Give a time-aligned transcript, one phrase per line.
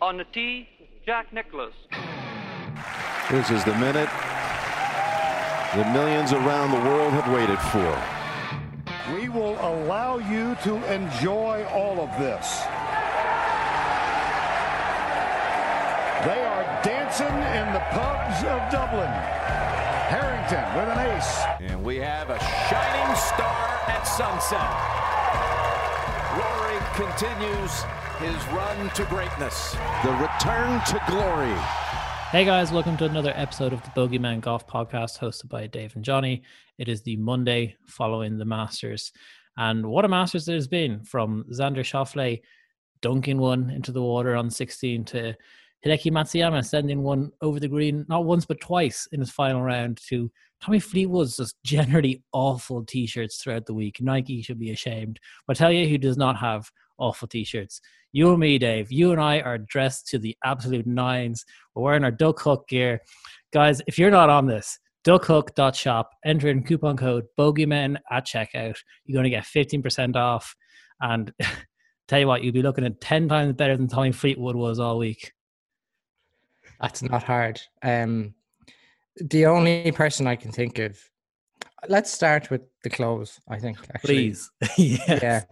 [0.00, 0.68] On the tee,
[1.04, 1.72] Jack Nicklaus.
[3.30, 4.08] This is the minute
[5.74, 7.92] the millions around the world have waited for.
[9.12, 12.62] We will allow you to enjoy all of this.
[16.24, 19.10] They are dancing in the pubs of Dublin.
[20.08, 21.42] Harrington with an ace.
[21.60, 24.72] And we have a shining star at sunset.
[26.38, 27.84] Rory continues
[28.18, 29.76] his run to greatness.
[30.02, 31.54] The return to glory.
[32.32, 36.04] Hey guys, welcome to another episode of the Bogeyman Golf Podcast hosted by Dave and
[36.04, 36.42] Jonny.
[36.78, 39.12] It is the Monday following the Masters.
[39.56, 42.42] And what a Masters it has been from Xander Schauffele
[43.02, 45.36] dunking one into the water on 16 to
[45.86, 50.00] Hideki Matsuyama sending one over the green, not once but twice in his final round
[50.08, 50.28] to
[50.60, 54.00] Tommy Fleetwood's just generally awful t-shirts throughout the week.
[54.00, 55.20] Nike should be ashamed.
[55.46, 57.80] But I tell you who does not have awful t-shirts.
[58.12, 58.90] You and me, Dave.
[58.90, 61.44] You and I are dressed to the absolute nines.
[61.74, 63.00] We're wearing our Duck Hook gear.
[63.52, 68.76] Guys, if you're not on this, duckhook.shop, enter in coupon code bogeymen at checkout.
[69.04, 70.54] You're going to get 15% off.
[71.00, 71.32] And
[72.08, 74.98] tell you what, you'll be looking at 10 times better than Tommy Fleetwood was all
[74.98, 75.32] week.
[76.80, 77.60] That's not hard.
[77.82, 78.34] Um,
[79.16, 80.98] the only person I can think of.
[81.88, 83.38] Let's start with the clothes.
[83.48, 83.78] I think.
[83.94, 84.14] Actually.
[84.14, 85.22] Please, yes.
[85.22, 85.42] Yeah.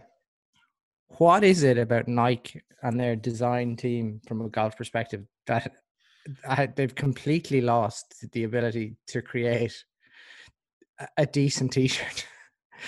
[1.09, 5.71] What is it about Nike and their design team, from a golf perspective, that
[6.47, 9.83] uh, they've completely lost the ability to create
[11.17, 12.25] a, decent T-shirt?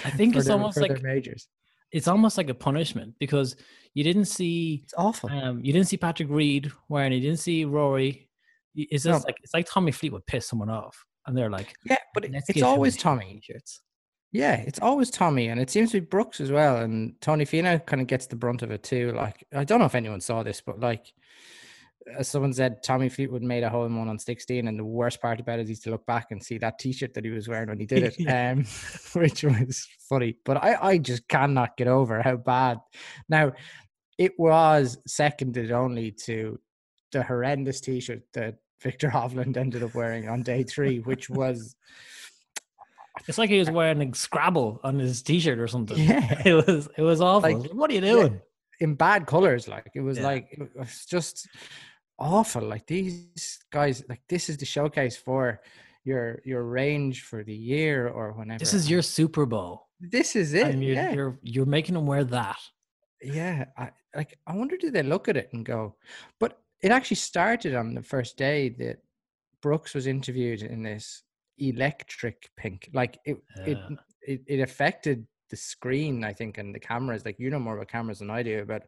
[0.06, 1.48] I think it's their, almost like majors.
[1.92, 3.56] It's almost like a punishment because
[3.94, 4.82] you didn't see.
[4.84, 5.32] It's awful.
[5.32, 7.14] Um, you didn't see Patrick Reed wearing.
[7.14, 7.16] it.
[7.16, 8.30] You didn't see Rory
[8.76, 9.28] it's just no.
[9.28, 12.98] like it's like Tommy Fleetwood piss someone off, and they're like, yeah, but it's always
[12.98, 13.42] Tommy.
[13.46, 13.82] T-shirts.
[14.32, 16.78] Yeah, it's always Tommy, and it seems to be Brooks as well.
[16.78, 19.12] And Tony Finau kind of gets the brunt of it too.
[19.14, 21.14] Like I don't know if anyone saw this, but like
[22.18, 25.22] as someone said, Tommy Fleetwood made a hole in one on 16, and the worst
[25.22, 27.70] part about it is to look back and see that T-shirt that he was wearing
[27.70, 28.66] when he did it, um,
[29.14, 30.36] which was funny.
[30.46, 32.80] But I, I just cannot get over how bad.
[33.28, 33.54] Now,
[34.18, 36.60] it was seconded only to
[37.12, 41.76] the horrendous T-shirt that Viktor Hovland ended up wearing on day three, which was.
[43.28, 45.98] It's like he was wearing a Scrabble on his T-shirt or something.
[45.98, 47.60] Yeah, it was it was awful.
[47.60, 48.34] Like, what are you doing?
[48.34, 48.40] Yeah,
[48.80, 50.24] in bad colors, like it was yeah.
[50.24, 51.48] like it was just
[52.18, 52.64] awful.
[52.64, 55.62] Like these guys, like this is the showcase for
[56.04, 58.60] your your range for the year or whenever.
[58.60, 59.88] This is your Super Bowl.
[60.00, 60.68] This is it.
[60.68, 61.14] And you're, yeah.
[61.14, 62.58] you're you're making them wear that.
[63.22, 64.38] Yeah, I like.
[64.48, 65.96] I wonder do they look at it and go,
[66.40, 69.00] but it actually started on the first day that
[69.62, 71.24] Brooks was interviewed in this
[71.60, 72.90] electric pink.
[72.94, 73.64] Like it, yeah.
[73.66, 73.78] it,
[74.22, 77.26] it, it affected the screen, I think, and the cameras.
[77.26, 78.84] Like you know more about cameras than I do about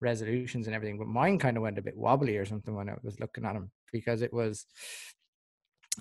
[0.00, 2.94] resolutions and everything, but mine kind of went a bit wobbly or something when I
[3.02, 4.66] was looking at them because it was.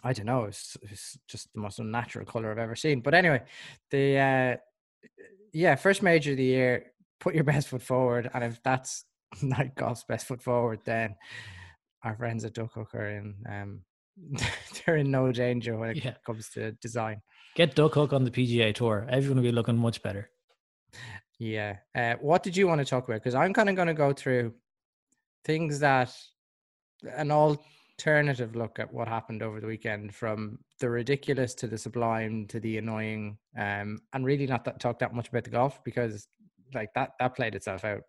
[0.06, 0.46] I don't know.
[0.46, 3.02] It's, it's just the most unnatural color I've ever seen.
[3.02, 3.44] But anyway,
[3.90, 4.58] the uh,
[5.52, 6.86] yeah, first major of the year.
[7.20, 9.06] Put your best foot forward, and if that's
[9.42, 11.16] not Golf's best foot forward, then
[12.04, 13.82] our friends at Duck Hook are in um,
[14.86, 16.14] they're in no danger when it yeah.
[16.26, 17.22] comes to design.
[17.56, 19.08] Get Duck Hook on the PGA tour.
[19.10, 20.30] Everyone will be looking much better.
[21.40, 21.78] Yeah.
[21.96, 23.16] Uh, what did you want to talk about?
[23.16, 24.54] Because I'm kind of going to go through
[25.44, 26.14] things that
[27.18, 32.46] an alternative look at what happened over the weekend from the ridiculous to the sublime
[32.48, 36.28] to the annoying um, and really not that, talk that much about the golf because
[36.74, 38.02] like that that played itself out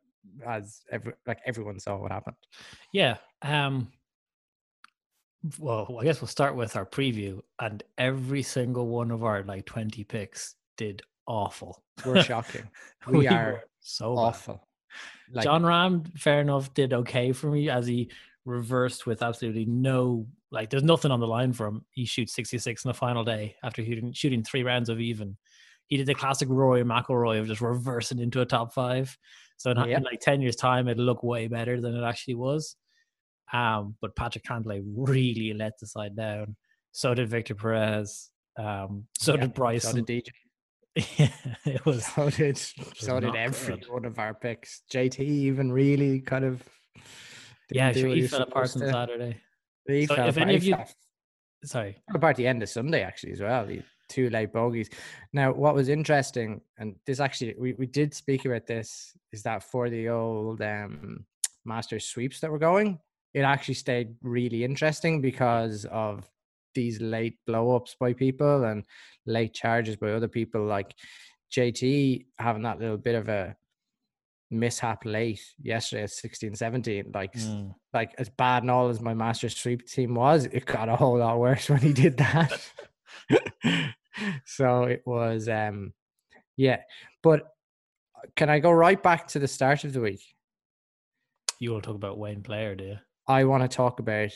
[0.46, 2.36] as every, like everyone saw what happened.
[2.92, 3.16] Yeah.
[3.42, 3.92] Um
[5.58, 9.66] well, I guess we'll start with our preview and every single one of our like
[9.66, 11.82] 20 picks did awful.
[12.04, 12.68] We're shocking.
[13.06, 14.66] We, we are so awful.
[15.32, 18.10] Like, Jon Rahm, fair enough, did okay for me as he
[18.44, 21.84] reversed with absolutely no like there's nothing on the line for him.
[21.90, 25.36] He shoots 66 in the final day after shooting, shooting three rounds of even.
[25.86, 29.16] He did the classic Rory McIlroy of just reversing into a top five.
[29.56, 29.98] So in, yep.
[29.98, 32.76] in, like 10 years time, it'll look way better than it actually was.
[33.52, 36.56] Um, but Patrick Cantlay really let the side down.
[36.92, 38.30] So did Victor Perez.
[38.58, 39.84] Um, so yeah, did Bryce.
[39.84, 40.28] So did DJ.
[41.18, 41.28] yeah,
[41.64, 42.04] it was.
[42.06, 43.90] So did so did every good.
[43.90, 44.82] one of our picks.
[44.92, 46.62] JT even really kind of.
[47.70, 48.08] Yeah, sure.
[48.08, 49.38] He fell apart on Saturday.
[49.86, 50.48] He so fell if apart.
[50.48, 50.76] any of you,
[51.64, 53.66] sorry, about the end of Sunday actually as well.
[53.66, 54.90] He, two late bogeys.
[55.32, 59.62] Now, what was interesting, and this actually we, we did speak about this, is that
[59.62, 61.24] for the old um
[61.64, 62.98] master sweeps that were going,
[63.34, 66.28] it actually stayed really interesting because of
[66.74, 68.84] these late blow ups by people and
[69.26, 70.94] late charges by other people like
[71.54, 73.56] JT having that little bit of a
[74.50, 77.74] mishap late yesterday at 16 17 like Mm.
[77.94, 81.18] like as bad and all as my master's sweep team was it got a whole
[81.18, 82.60] lot worse when he did that
[84.44, 85.92] so it was um
[86.56, 86.80] yeah
[87.22, 87.40] but
[88.16, 90.22] uh, can i go right back to the start of the week
[91.58, 92.98] You will talk about Wayne Player, do you?
[93.28, 94.30] I want to talk about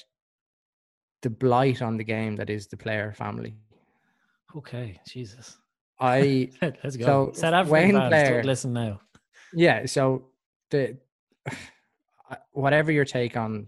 [1.23, 3.56] the blight on the game that is the player family
[4.56, 5.59] Okay, Jesus.
[6.00, 7.05] i Let's go.
[7.05, 9.00] So, South African Wayne fans, Blair- listen now.
[9.53, 10.29] Yeah, so
[10.71, 10.97] the
[12.53, 13.67] whatever your take on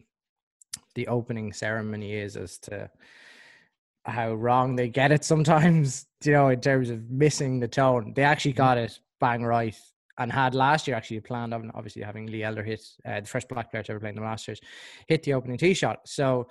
[0.94, 2.90] the opening ceremony is as to
[4.04, 8.14] how wrong they get it sometimes, you know, in terms of missing the tone.
[8.16, 8.58] They actually mm-hmm.
[8.58, 9.76] got it bang right
[10.18, 13.48] and had last year actually planned on obviously having Lee Elder hit uh, the first
[13.48, 14.60] black player to ever play in the Masters,
[15.06, 16.00] hit the opening tee shot.
[16.06, 16.48] So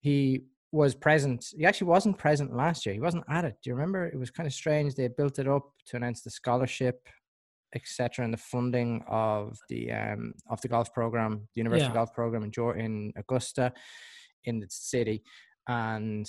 [0.00, 1.46] he was present.
[1.56, 2.94] He actually wasn't present last year.
[2.94, 3.56] He wasn't at it.
[3.62, 4.06] Do you remember?
[4.06, 4.94] It was kind of strange.
[4.94, 7.08] They built it up to announce the scholarship
[7.74, 11.94] etc., and the funding of the um of the golf program, the university Yeah.
[11.94, 13.72] golf program in in Augusta,
[14.44, 15.22] in the city,
[15.68, 16.28] and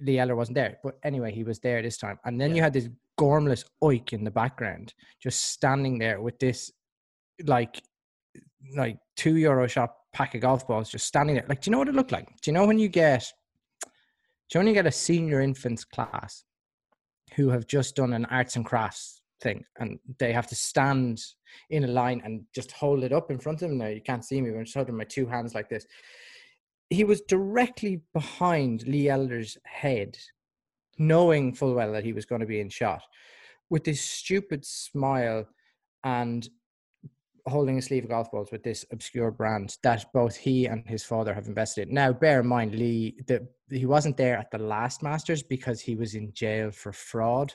[0.00, 0.78] Lee Elder wasn't there.
[0.82, 2.18] But anyway, he was there this time.
[2.24, 6.72] And then you had this gormless oik in the background, just standing there with this
[7.44, 7.82] like
[8.76, 11.46] like two euro shop pack of golf balls just standing there.
[11.48, 12.28] Like, do you know what it looked like?
[12.40, 13.30] Do you know when you get
[14.50, 16.44] do you only get a senior infants class
[17.34, 21.20] who have just done an arts and crafts thing and they have to stand
[21.70, 24.24] in a line and just hold it up in front of them now you can't
[24.24, 25.86] see me but i'm just holding my two hands like this
[26.90, 30.18] he was directly behind lee elder's head
[30.98, 33.02] knowing full well that he was going to be in shot
[33.70, 35.46] with this stupid smile
[36.04, 36.48] and
[37.48, 41.04] holding a sleeve of golf balls with this obscure brand that both he and his
[41.04, 41.94] father have invested in.
[41.94, 45.96] Now, bear in mind, Lee, that he wasn't there at the last Masters because he
[45.96, 47.54] was in jail for fraud,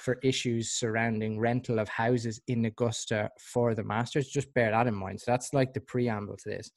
[0.00, 4.28] for issues surrounding rental of houses in Augusta for the Masters.
[4.28, 5.20] Just bear that in mind.
[5.20, 6.70] So that's like the preamble to this.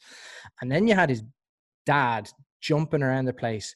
[0.62, 1.24] And then you had his
[1.86, 2.30] dad
[2.62, 3.76] jumping around the place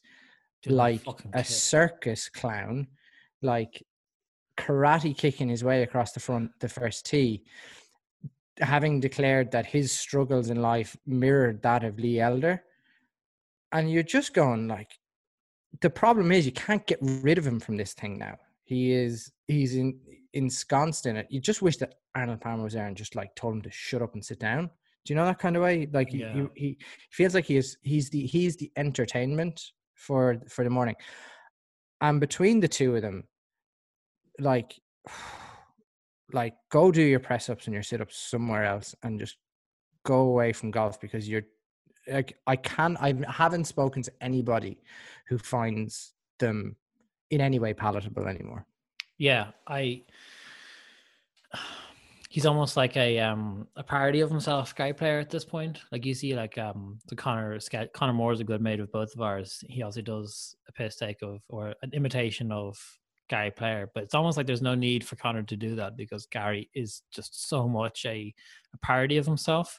[0.62, 1.46] Doing like a kick.
[1.46, 2.86] circus clown,
[3.40, 3.84] like
[4.56, 7.44] karate kicking his way across the front, the first tee,
[8.58, 12.62] having declared that his struggles in life mirrored that of Lee Elder.
[13.72, 14.98] And you're just going like,
[15.80, 18.36] the problem is you can't get rid of him from this thing now.
[18.64, 19.98] He is he's in
[20.34, 21.26] ensconced in it.
[21.30, 24.02] You just wish that Arnold Palmer was there and just like told him to shut
[24.02, 24.70] up and sit down.
[25.04, 25.88] Do you know that kind of way?
[25.92, 26.32] Like Yeah.
[26.34, 26.78] he, he, he
[27.10, 30.96] feels like he is he's the he's the entertainment for for the morning.
[32.00, 33.24] And between the two of them,
[34.38, 34.74] like
[36.32, 39.36] like go do your press ups and your sit ups somewhere else and just
[40.04, 41.42] go away from golf because you're
[42.08, 44.82] like I can I haven't spoken to anybody
[45.28, 46.76] who finds them
[47.30, 48.66] in any way palatable anymore.
[49.18, 50.02] Yeah, I.
[52.32, 55.80] He's almost like a um a parody of himself, guy player at this point.
[55.92, 57.58] Like you see, like um the Connor
[57.92, 59.62] Connor Moore is a good mate of both of ours.
[59.68, 62.78] He also does a piss take of or an imitation of
[63.28, 66.24] Gary Player, but it's almost like there's no need for Connor to do that because
[66.24, 68.34] Gary is just so much a,
[68.72, 69.78] a parody of himself.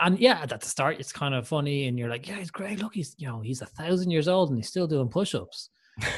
[0.00, 2.78] And yeah, at the start it's kind of funny, and you're like, yeah, he's great.
[2.78, 5.70] Look, he's you know he's a thousand years old and he's still doing push-ups.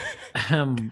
[0.51, 0.91] Um,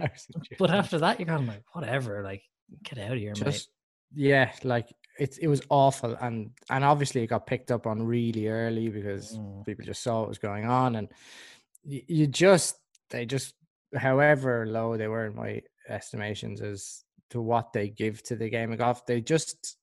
[0.61, 2.43] but after that, you're kind of like, whatever, like
[2.85, 3.67] get out of here, mate.
[4.15, 4.89] Yeah, like
[5.19, 9.37] it it was awful and and obviously it got picked up on really early because
[9.39, 9.65] Mm.
[9.67, 11.09] people just saw what was going on and
[11.85, 12.77] you, you just
[13.11, 13.55] they just
[13.95, 18.73] however low they were in my estimations as to what they give to the game
[18.73, 19.77] of golf they just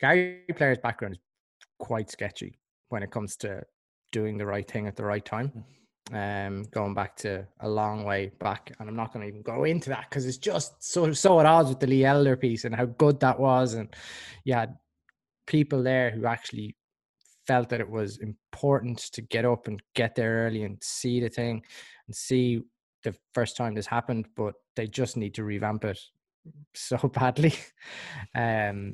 [0.00, 1.20] Gary Player's background is
[1.78, 2.58] quite sketchy
[2.90, 3.62] when it comes to
[4.12, 5.52] doing the right thing at the right time
[6.12, 8.72] um going back to a long way back.
[8.78, 11.46] And i'm not going to even go into that because it's just so so at
[11.46, 13.74] odds with the lee elder piece and how good that was.
[13.74, 13.94] And
[14.44, 14.66] yeah
[15.46, 16.76] people there who actually
[17.46, 21.30] felt that it was important to get up and get there early and see the
[21.30, 21.62] thing
[22.06, 22.60] and see
[23.02, 25.98] the first time this happened but they just need to revamp it
[26.74, 27.54] so badly
[28.34, 28.92] um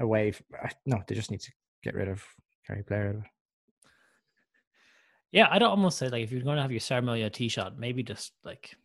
[0.00, 0.32] away
[0.64, 1.52] uh, no they just need to
[1.84, 2.24] get rid of
[2.66, 3.22] Gary Player
[5.32, 8.02] Yeah, I'd almost say like if you're going to have your ceremonial tee shot, maybe
[8.02, 8.76] just like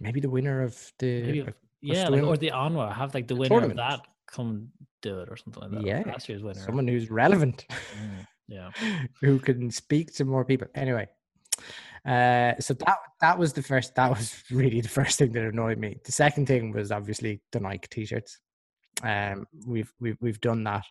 [0.00, 1.46] maybe the winner of the maybe
[1.80, 4.68] yeah, like, or the ANWA have like the The winner of that come
[5.00, 5.82] do it or something like that.
[5.86, 6.60] Yeah, last year's winner.
[6.60, 8.70] someone who's relevant Mm, yeah,
[9.20, 10.68] who can speak to more people.
[10.74, 11.06] Anyway,
[12.04, 13.94] uh, so that that was the first.
[13.94, 15.98] That was really the first thing that annoyed me.
[16.04, 18.38] The second thing was obviously the Nike t-shirts.
[19.02, 20.84] Um, we've we've we've done that.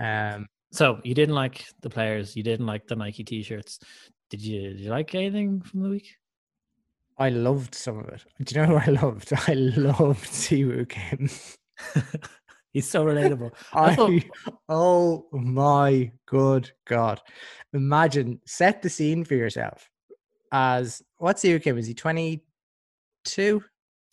[0.00, 3.80] Um, so you didn't like the players, you didn't like the Nike t-shirts.
[4.30, 4.70] Did you?
[4.70, 6.16] Did you like anything from the week?
[7.18, 8.24] I loved some of it.
[8.42, 9.32] Do you know who I loved?
[9.48, 11.28] I loved Siwoo Kim.
[12.72, 13.50] He's so relatable.
[13.72, 14.20] I I, oh.
[14.68, 17.20] oh my good god!
[17.72, 19.90] Imagine set the scene for yourself.
[20.52, 21.76] As what's Siwoo Kim?
[21.76, 22.44] Is he twenty
[23.24, 23.62] two?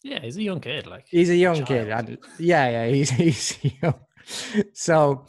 [0.04, 0.88] yeah, he's a young kid.
[0.88, 1.90] Like He's a young kid.
[1.90, 4.00] And yeah, yeah, he's he's young.
[4.74, 5.26] So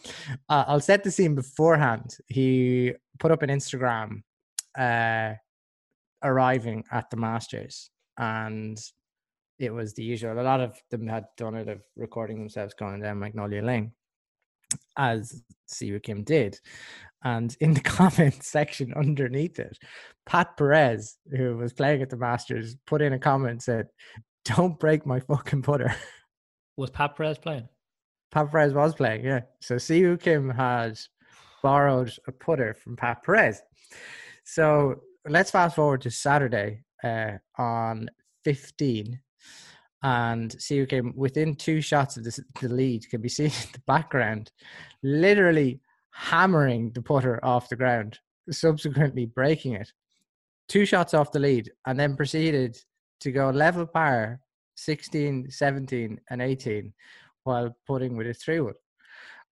[0.48, 2.16] uh, I'll set the scene beforehand.
[2.26, 4.22] He put up an Instagram
[4.78, 5.34] uh,
[6.22, 8.78] arriving at the Masters, and
[9.58, 10.40] it was the usual.
[10.40, 13.92] A lot of them had done it of recording themselves going down Magnolia Lane,
[14.96, 16.58] as Siwoo Kim did.
[17.24, 19.78] And in the comment section underneath it,
[20.26, 23.88] Pat Perez, who was playing at the Masters, put in a comment said,
[24.44, 25.94] "Don't break my fucking putter."
[26.76, 27.68] was Pat Perez playing?
[28.30, 29.40] Pat Perez was playing, yeah.
[29.60, 31.08] So Siwoo Kim has
[31.62, 33.62] borrowed a putter from Pat Perez.
[34.44, 38.08] So let's fast forward to Saturday uh, on
[38.44, 39.18] 15.
[40.02, 43.82] And Siwoo Kim, within two shots of this, the lead, can be seen in the
[43.86, 44.52] background,
[45.02, 45.80] literally
[46.10, 48.18] hammering the putter off the ground,
[48.50, 49.90] subsequently breaking it.
[50.68, 52.78] Two shots off the lead, and then proceeded
[53.20, 54.40] to go level par
[54.76, 56.92] 16, 17, and 18
[57.44, 58.76] while putting with a three wood.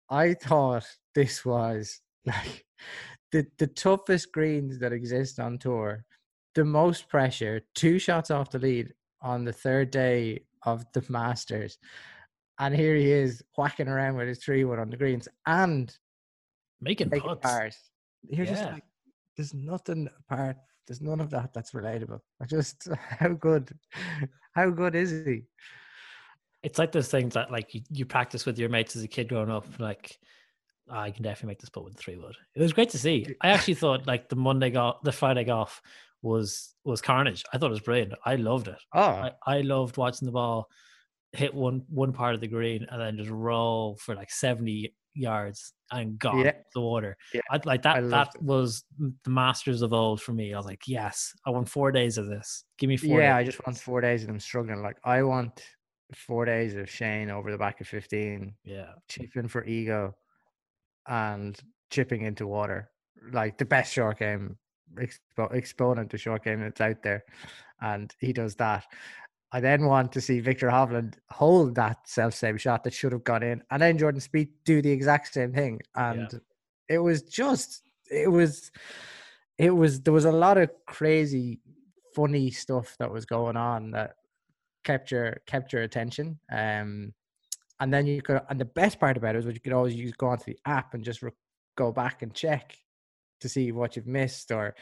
[0.09, 2.65] I thought this was like
[3.31, 6.03] the, the toughest greens that exist on tour,
[6.55, 11.77] the most pressure, two shots off the lead on the third day of the Masters.
[12.59, 15.95] And here he is whacking around with his three wood on the greens and
[16.81, 17.41] Making making putts.
[17.41, 17.77] pars.
[18.27, 18.83] You're just like,
[19.37, 20.57] there's nothing apart.
[20.87, 22.19] There's none of that that's relatable.
[22.41, 22.87] I just,
[23.19, 23.69] how good,
[24.53, 25.43] how good is he?
[26.63, 29.29] It's like those things that like you, you practice with your mates as a kid
[29.29, 29.65] growing up.
[29.79, 30.19] Like,
[30.89, 32.35] "Ah, I can definitely make this putt with three wood.
[32.55, 33.25] It was great to see.
[33.41, 35.81] I actually thought like the Monday golf, the Friday golf
[36.21, 37.43] was was carnage.
[37.53, 38.13] I thought it was brilliant.
[38.25, 38.77] I loved it.
[38.93, 40.67] Oh, I, I loved watching the ball
[41.31, 45.73] hit one one part of the green and then just roll for like 70 yards
[45.91, 46.51] and gone Yeah.
[46.73, 47.15] the water.
[47.33, 48.41] Yeah, I, like that that it.
[48.41, 48.83] was
[49.23, 50.53] the masters of old for me.
[50.53, 52.65] I was like, yes, I want four days of this.
[52.77, 54.81] Give me four yeah, I just want four days of them struggling.
[54.81, 55.61] Like, I want
[56.13, 58.93] four days of Shane over the back of 15, yeah.
[59.07, 60.15] chipping for ego
[61.07, 62.89] and chipping into water.
[63.31, 64.57] Like, the best short game
[64.95, 67.23] expo- exponent to short game that's out there.
[67.81, 68.85] And he does that.
[69.51, 73.23] I then want to see Viktor Hovland hold that self same shot that should have
[73.23, 75.79] gone in, and then Jordan Spieth do the exact same thing.
[75.95, 76.39] And
[76.87, 78.71] it was just, it was,
[79.57, 81.61] it was, there was a lot of crazy,
[82.15, 84.15] funny stuff that was going on that
[84.89, 86.39] kept your kept your attention.
[86.51, 87.13] Um,
[87.79, 90.11] and then you could, and the best part about it was you could always use
[90.13, 91.31] go onto the app and just re-
[91.77, 92.75] go back and check
[93.41, 94.75] to see what you've missed or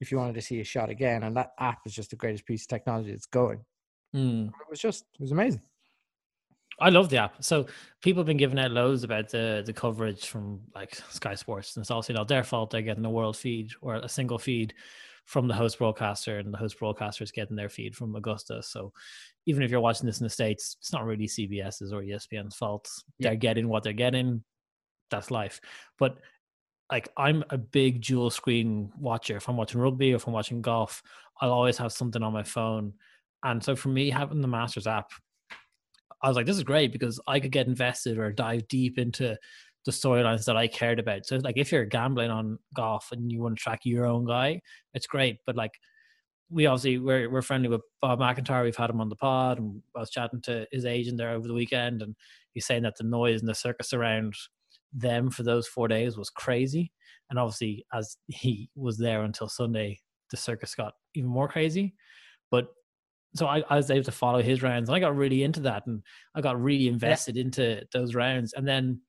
[0.00, 1.22] if you wanted to see a shot again.
[1.22, 3.60] And that app is just the greatest piece of technology that's going.
[4.14, 4.48] Mm.
[4.48, 5.62] It was just, it was amazing.
[6.80, 7.44] I love the app.
[7.44, 7.66] So
[8.02, 11.82] people have been giving out loads about the the coverage from like Sky Sports, and
[11.82, 12.70] it's obviously not their fault.
[12.70, 14.74] They're getting a world feed or a single feed
[15.26, 18.62] from the host broadcaster, and the host broadcaster is getting their feed from Augusta.
[18.62, 18.92] So
[19.44, 22.88] even if you're watching this in the states, it's not really CBS's or ESPN's fault.
[23.18, 23.30] Yeah.
[23.30, 24.42] They're getting what they're getting.
[25.10, 25.60] That's life.
[25.98, 26.18] But
[26.90, 29.36] like I'm a big dual screen watcher.
[29.36, 31.02] If I'm watching rugby or if I'm watching golf,
[31.40, 32.94] I'll always have something on my phone.
[33.42, 35.10] And so for me, having the Masters app
[36.22, 39.36] I was like, this is great because I could get invested or dive deep into
[39.86, 41.24] the storylines that I cared about.
[41.24, 44.60] So, like, if you're gambling on golf and you want to track your own guy,
[44.92, 45.38] it's great.
[45.46, 45.72] But like,
[46.50, 48.64] we obviously we're we're friendly with Bob MacIntyre.
[48.64, 51.48] We've had him on the pod, and I was chatting to his agent there over
[51.48, 52.14] the weekend, and
[52.52, 54.34] he's saying that the noise and the circus around
[54.92, 56.92] them for those four days was crazy.
[57.30, 60.00] And obviously, as he was there until Sunday,
[60.30, 61.94] the circus got even more crazy.
[62.50, 62.68] But
[63.34, 65.86] so I, I was able to follow his rounds and I got really into that
[65.86, 66.02] and
[66.34, 68.54] I got really invested into those rounds.
[68.54, 69.00] And then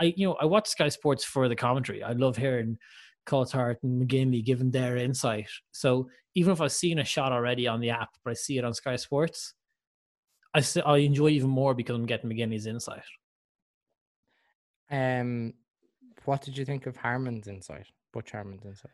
[0.00, 2.02] I, you know, I watch Sky Sports for the commentary.
[2.02, 2.78] I love hearing
[3.26, 5.48] Coltart and McGinley giving their insight.
[5.72, 8.64] So even if I've seen a shot already on the app, but I see it
[8.64, 9.54] on Sky Sports,
[10.54, 13.02] I I enjoy even more because I'm getting McGinley's insight.
[14.90, 15.54] Um,
[16.24, 17.86] what did you think of Harmon's insight?
[18.12, 18.92] Butch Harmon's insight.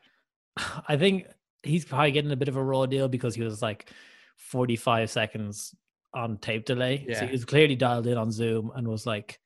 [0.88, 1.26] I think
[1.62, 3.90] he's probably getting a bit of a raw deal because he was like
[4.36, 5.74] 45 seconds
[6.14, 7.06] on tape delay.
[7.18, 9.38] So he was clearly dialed in on Zoom and was like,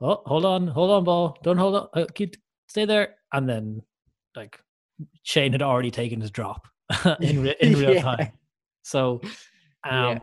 [0.00, 3.82] "Oh, hold on, hold on, ball, don't hold on, uh, keep stay there." And then,
[4.36, 4.58] like,
[5.22, 6.66] Shane had already taken his drop
[7.20, 8.02] in re- in real Yeah.
[8.02, 8.32] time.
[8.82, 9.20] So,
[9.84, 10.18] um, Yeah.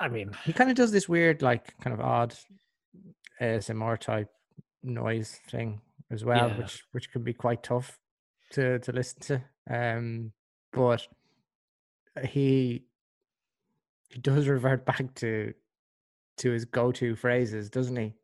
[0.00, 2.34] I mean, He kind of does this weird, like, kind of odd
[3.40, 4.28] ASMR type
[4.82, 5.80] noise thing
[6.10, 6.56] as well, Yeah.
[6.58, 7.98] which which can be quite tough
[8.52, 9.42] to to listen to.
[9.70, 10.32] Um,
[10.72, 11.06] but
[12.24, 12.84] he
[14.10, 15.52] he does revert back to
[16.38, 18.14] to his go-to phrases, doesn't he?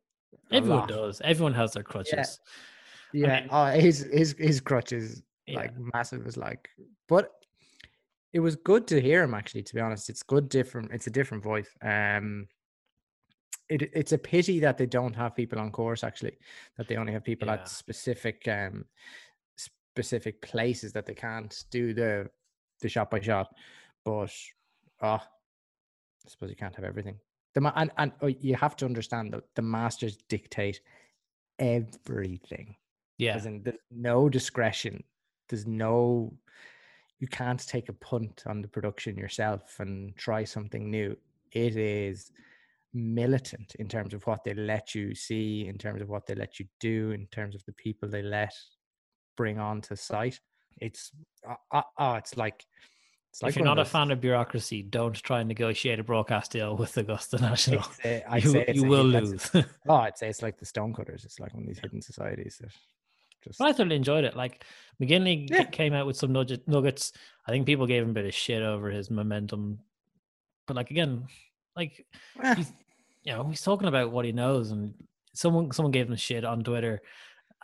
[0.52, 0.88] Everyone lot.
[0.88, 1.20] does.
[1.24, 2.40] Everyone has their crutches.
[3.12, 5.56] Yeah, mean- oh, his his his crutches Yeah.
[5.60, 6.68] like massive is like,
[7.08, 7.32] but
[8.32, 9.62] it was good to hear him actually.
[9.62, 10.90] To be honest, it's good different.
[10.92, 11.68] It's a different voice.
[11.82, 12.48] Um,
[13.68, 16.36] it it's a pity that they don't have people on course actually.
[16.76, 17.54] That they only have people Yeah.
[17.54, 18.84] at specific um
[19.56, 22.28] specific places that they can't do the
[22.80, 23.54] the shot by shot.
[24.04, 24.32] But
[25.02, 27.18] oh, I suppose you can't have everything.
[27.54, 30.80] The and and oh, you have to understand that the masters dictate
[31.58, 32.76] everything.
[33.18, 33.36] Yeah.
[33.36, 35.04] As in, there's no discretion.
[35.48, 36.34] There's no,
[37.20, 41.16] you can't take a punt on the production yourself and try something new.
[41.52, 42.32] It is
[42.92, 46.58] militant in terms of what they let you see, in terms of what they let
[46.58, 48.54] you do, in terms of the people they let
[49.36, 50.40] bring onto site.
[50.80, 51.12] It's,
[51.48, 52.66] uh, uh, oh, it's like,
[53.42, 56.76] like if you're not a fan of bureaucracy, don't try and negotiate a broadcast deal
[56.76, 57.84] with Augusta National.
[58.04, 59.50] I'd you say you will lose.
[59.88, 61.24] Oh, I'd say it's like the Stonecutters.
[61.24, 62.70] It's like one of these hidden societies that
[63.42, 63.58] just.
[63.58, 64.36] But I thoroughly enjoyed it.
[64.36, 64.64] Like
[65.02, 65.64] McGinley Yeah.
[65.64, 67.12] came out with some nugget, nuggets.
[67.46, 69.80] I think people gave him a bit of shit over his momentum.
[70.66, 71.26] But like again,
[71.76, 72.06] like
[72.42, 72.72] Eh, he's
[73.24, 74.94] you know, he's talking about what he knows and
[75.34, 77.02] someone someone gave him shit on Twitter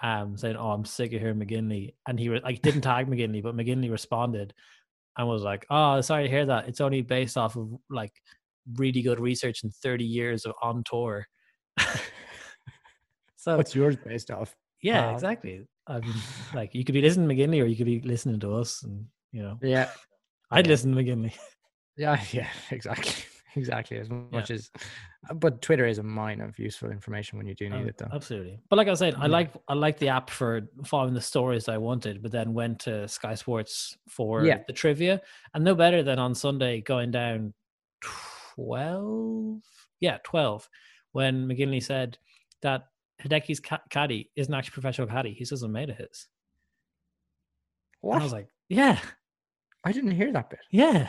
[0.03, 1.95] um saying, Oh, I'm sick of hearing McGinley.
[2.07, 4.53] And he re- like didn't tag McGinley, but McGinley responded
[5.19, 6.69] and was like, Oh, sorry to hear that.
[6.69, 8.13] It's only based off of like
[8.77, 11.27] really good research and 30 years of on tour.
[13.37, 14.55] so What's yours based off?
[14.83, 15.15] yeah, Wow.
[15.15, 15.67] exactly.
[15.87, 16.15] I mean,
[16.55, 19.07] like you could be listening to McGinley or you could be listening to us, and
[19.33, 19.91] you know, Yeah.
[20.51, 20.71] I'd Yeah.
[20.71, 21.35] listen to McGinley.
[21.97, 23.13] Yeah, yeah, exactly.
[23.57, 23.99] Exactly.
[23.99, 24.71] As much as
[25.29, 28.09] uh, but Twitter is a mine of useful information when you do need it though.
[28.13, 28.61] Absolutely.
[28.69, 29.33] But like I said, I Yeah.
[29.33, 33.09] like I like the app for following the stories I wanted, but then went to
[33.09, 34.61] Sky Sports for Yeah.
[34.67, 35.21] the trivia,
[35.55, 37.53] and no better than on Sunday going down
[38.01, 39.61] twelve,
[40.01, 40.69] yeah, twelve,
[41.13, 42.19] when McGinley said
[42.63, 42.87] that
[43.23, 46.29] Hideki's ca- caddy isn't actually a professional caddy; he's just a mate of his.
[48.03, 48.21] And What?
[48.21, 48.99] I was like, yeah,
[49.85, 50.61] I didn't hear that bit.
[50.71, 51.09] Yeah.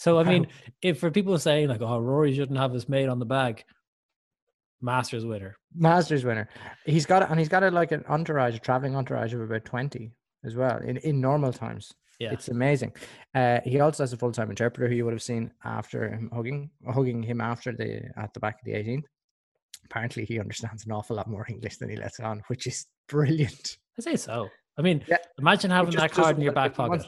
[0.00, 0.46] So I mean,
[0.80, 3.64] if for people saying like, "Oh, Rory shouldn't have his mate on the bag,"
[4.80, 5.58] Masters winner.
[5.74, 6.48] Masters winner.
[6.86, 9.66] He's got it and he's got it like an entourage, a traveling entourage of about
[9.66, 10.10] 20
[10.42, 11.92] as well in, in normal times.
[12.18, 12.92] Yeah, It's amazing.
[13.34, 16.30] Uh, he also has a full time interpreter who you would have seen after him
[16.32, 19.04] hugging hugging him after the at the back of the 18th.
[19.84, 23.76] Apparently, he understands an awful lot more English than he lets on, which is brilliant.
[23.98, 24.48] I say so.
[24.78, 25.18] I mean, Yeah.
[25.38, 27.04] imagine having that card in your back pocket.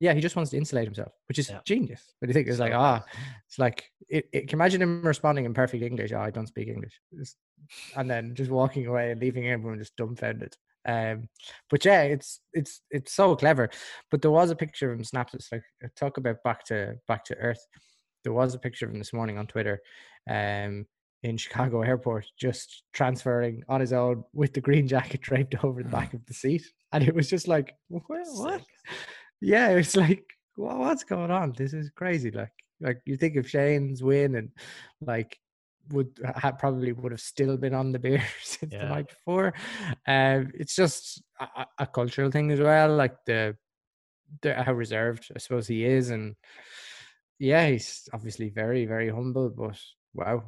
[0.00, 1.60] Yeah, he just wants to insulate himself, which is Yeah.
[1.64, 2.14] genius.
[2.20, 3.04] But you think it's like, ah,
[3.46, 6.12] it's like, it, it, can imagine him responding in perfect English?
[6.12, 7.00] Oh, I don't speak English.
[7.12, 7.34] It's-
[7.96, 10.56] and then just walking away and leaving everyone just dumbfounded.
[10.86, 11.28] Um,
[11.68, 13.68] but yeah, it's it's it's so clever.
[14.10, 15.34] But there was a picture of him snapped.
[15.34, 17.66] It's like uh, talk about back to back to earth.
[18.22, 19.80] There was a picture of him this morning on Twitter,
[20.30, 20.86] um,
[21.24, 25.88] in Chicago airport, just transferring on his own with the green jacket draped over the
[25.90, 28.62] back of the seat, and it was just like, "Wha- what?
[29.40, 30.24] Yeah, it's like,
[30.56, 31.52] "Wha- what's going on?
[31.56, 32.30] This is crazy.
[32.30, 34.50] Like, like you think of Shane's win and
[35.00, 35.38] like
[35.90, 39.54] would ha- probably would have still been on the beer since the night before.
[40.06, 42.94] Um, it's just a, a- cultural thing as well.
[42.94, 43.56] Like the,
[44.42, 46.34] the how reserved I suppose he is, and
[47.38, 49.48] yeah, he's obviously very very humble.
[49.50, 49.80] But
[50.14, 50.44] wow,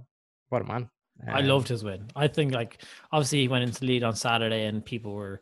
[0.50, 0.90] what a man!
[1.26, 2.08] I Um, loved his win.
[2.16, 5.40] I think like obviously he went into lead on Saturday and people were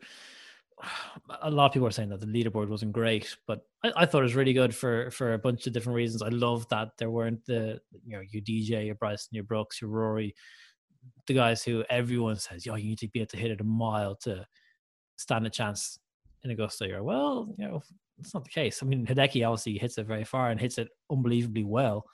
[1.41, 4.19] a lot of people are saying that the leaderboard wasn't great, but I, I thought
[4.19, 6.21] it was really good for for a bunch of different reasons.
[6.21, 9.89] I love that there weren't the you know your DJ, your Bryson, your Brooks, your
[9.89, 10.35] Rory,
[11.27, 13.65] the guys who everyone says, "Yo, you need to be able to hit it a
[13.65, 14.45] mile to
[15.17, 15.99] stand a chance
[16.43, 17.81] in Augusta." You're well, you know,
[18.19, 18.81] it's not the case.
[18.81, 22.05] I mean, Hideki obviously hits it very far and hits it unbelievably well,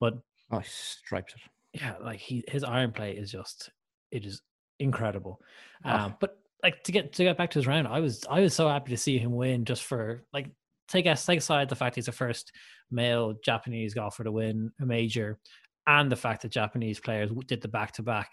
[0.00, 0.14] but
[0.50, 1.80] Oh, he stripes it.
[1.80, 3.70] yeah, like he his iron play is just
[4.10, 4.42] it is
[4.78, 5.40] incredible.
[5.84, 6.06] Ah.
[6.06, 8.54] Um, but like to get to get back to his round, I was I was
[8.54, 10.48] so happy to see him win just for like
[10.88, 12.50] take us take aside the fact he's the first
[12.90, 15.38] male Japanese golfer to win a major,
[15.86, 18.30] and the fact that Japanese players did the back to back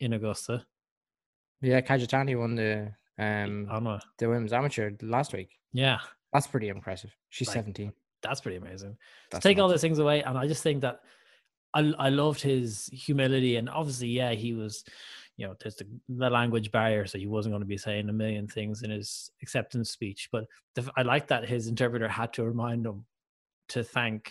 [0.00, 0.64] in Augusta.
[1.62, 5.48] Yeah, Kajitani won the um don't the women's amateur last week.
[5.72, 5.98] Yeah,
[6.34, 7.14] That's pretty impressive.
[7.30, 7.92] She's Like, 17.
[8.22, 8.96] that's pretty amazing.
[9.30, 11.00] That's to take all those things away, and I just think that
[11.74, 14.84] I I loved his humility, and obviously, yeah, he was,
[15.40, 18.12] you know, there's the, the language barrier, so he wasn't going to be saying a
[18.12, 20.28] million things in his acceptance speech.
[20.30, 23.06] But the, I like that his interpreter had to remind him
[23.70, 24.30] to thank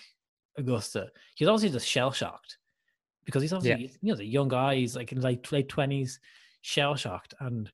[0.56, 1.10] Augusta.
[1.34, 2.60] He was obviously just shell shocked
[3.26, 4.76] because he's obviously you know the young guy.
[4.76, 6.20] He's like in like late twenties,
[6.62, 7.72] shell shocked, and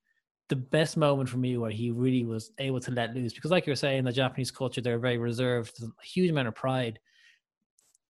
[0.48, 3.66] the best moment for me where he really was able to let loose because like
[3.66, 7.00] you're saying the japanese culture they're very reserved there's a huge amount of pride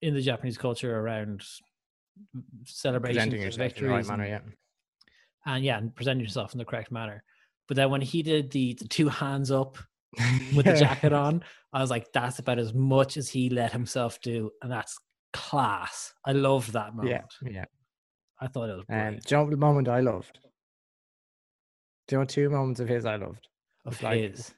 [0.03, 1.45] in the japanese culture around
[2.65, 4.41] celebrations Presenting yourself in the right manner, yeah.
[4.43, 4.53] and
[5.47, 7.23] yeah, and present yourself in the correct manner.
[7.69, 9.79] But then when he did the, the two hands up
[10.55, 14.21] with the jacket on, I was like, that's about as much as he let himself
[14.21, 14.97] do, and that's
[15.33, 16.13] class.
[16.25, 17.25] I loved that moment.
[17.43, 17.65] Yeah, yeah.
[18.41, 19.25] I thought it was Um, brilliant.
[19.27, 20.39] do you know the moment I loved?
[22.09, 23.49] Do you know two moments of his I loved?
[23.87, 24.55] of his.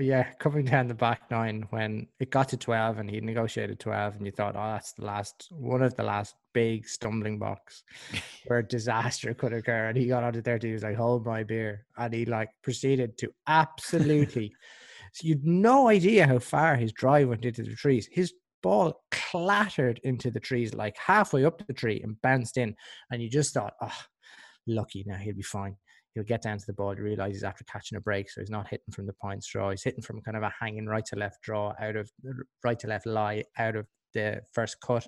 [0.00, 4.16] Yeah, coming down the back nine when it got to 12 and he negotiated 12
[4.16, 7.82] and you thought, oh, that's the last, one of the last big stumbling blocks
[8.46, 9.88] where disaster could occur.
[9.88, 11.86] And he got onto 30, he was like, hold my beer.
[11.96, 14.52] And he like proceeded to absolutely,
[15.12, 18.08] so you'd no idea how far his drive went into the trees.
[18.10, 22.74] His ball clattered into the trees like halfway up the tree and bounced in.
[23.10, 24.00] And you just thought, oh,
[24.66, 25.76] lucky now he'll be fine
[26.14, 28.68] he'll get down to the ball, realize he's after catching a break, so he's not
[28.68, 29.70] hitting from the pine straw.
[29.70, 32.10] He's hitting from kind of a hanging right to left draw out of
[32.62, 35.06] right to left lie out of the first cut,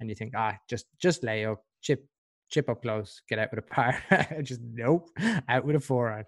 [0.00, 2.04] and you think, ah, just just lay up, chip
[2.50, 4.02] chip up close, get out with a par.
[4.42, 5.08] just nope,
[5.48, 6.26] out with a forehand.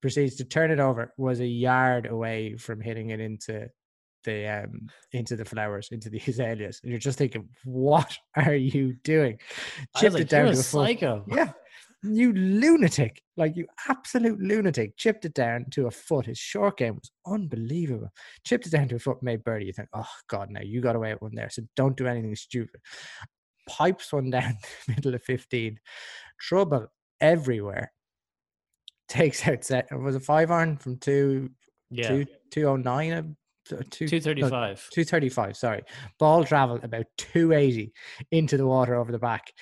[0.00, 1.12] Proceeds to turn it over.
[1.16, 3.68] Was a yard away from hitting it into
[4.24, 8.94] the um into the flowers, into the azaleas, and you're just thinking, what are you
[9.02, 9.38] doing?
[9.96, 11.24] Chipped like, it down "You're to a psycho.
[11.28, 11.52] yeah.
[12.08, 13.22] You lunatic.
[13.36, 14.96] Like you absolute lunatic.
[14.96, 16.26] Chipped it down to a foot.
[16.26, 18.10] His short game was unbelievable.
[18.44, 19.66] Chipped it down to a foot, made birdie.
[19.66, 21.50] You think, oh God, now you got away with one there.
[21.50, 22.80] So don't do anything stupid.
[23.68, 25.78] Pipes one down the middle of 15.
[26.40, 26.86] Trouble
[27.20, 27.92] everywhere.
[29.08, 29.88] Takes out set.
[29.90, 31.50] It was a five iron from two
[31.90, 33.36] Yeah, two two oh nine.
[33.68, 34.88] Two, two no, thirty-five.
[34.92, 35.82] 235, sorry.
[36.18, 37.92] Ball traveled about 280
[38.30, 39.52] into the water over the back,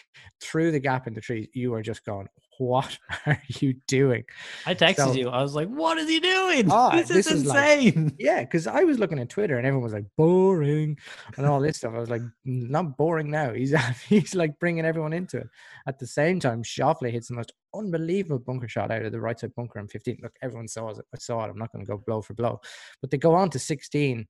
[0.40, 1.48] through the gap in the trees.
[1.54, 2.26] You are just going,
[2.58, 4.24] what are you doing?
[4.66, 5.28] I texted so- you.
[5.28, 6.70] I was like, "What is he doing?
[6.70, 9.66] Ah, this, this is is like- insane." Yeah, because I was looking at Twitter and
[9.66, 10.98] everyone was like, boring
[11.36, 11.94] and all this stuff.
[11.94, 13.52] I was like, "Mm, not boring now.
[13.54, 13.74] He's
[14.08, 15.48] he's like bringing everyone into it.
[15.86, 19.38] At the same time, Schauffele hits the most unbelievable bunker shot out of the right
[19.38, 20.18] side bunker in 15.
[20.22, 20.98] Look, everyone saw it.
[21.14, 21.50] I saw it.
[21.50, 22.60] I'm not going to go blow for blow.
[23.00, 24.26] But they go on to 16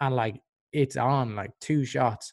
[0.00, 0.40] and like
[0.72, 2.32] it's on like two shots.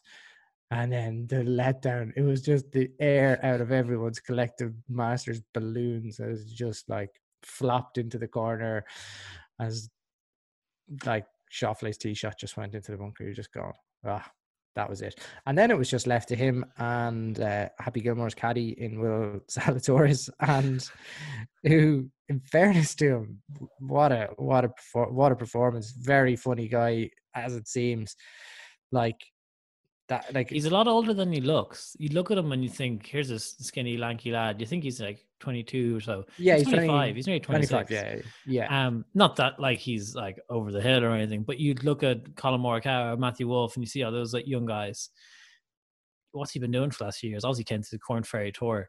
[0.70, 6.20] And then the letdown, it was just the air out of everyone's collective masters balloons.
[6.20, 7.10] Was just like
[7.42, 8.84] flopped into the corner
[9.58, 9.90] as
[11.04, 13.24] like Schauffele's tee shot just went into the bunker.
[13.24, 13.72] You're just going,
[14.06, 14.30] ah,
[14.76, 15.18] that was it.
[15.46, 19.40] And then it was just left to him and uh, Happy Gilmore's caddy in Will
[19.50, 20.88] Zalatoris, and
[21.64, 23.42] who, in fairness to him,
[23.80, 24.70] what a what a
[25.10, 25.90] what a performance.
[25.90, 28.16] Very funny guy, as it seems.
[28.92, 29.20] Like
[30.10, 31.96] that, like He's a lot older than he looks.
[31.98, 35.00] You look at him and you think, "Here's this skinny, lanky lad." You think he's
[35.00, 36.24] like twenty-two or so.
[36.36, 37.16] yeah, he's he's 20 twenty-five.
[37.16, 37.70] He's nearly twenty-six.
[37.70, 37.90] 25.
[37.90, 38.20] Yeah,
[38.68, 38.86] yeah.
[38.86, 42.36] Um, not that like he's like over the hill or anything, but you'd look at
[42.36, 45.08] Collin Morikawa, Matthew Wolff, and you see all those like young guys.
[46.32, 47.44] What's he been doing for the last few years?
[47.44, 48.88] Obviously, came to the Corn Ferry Tour,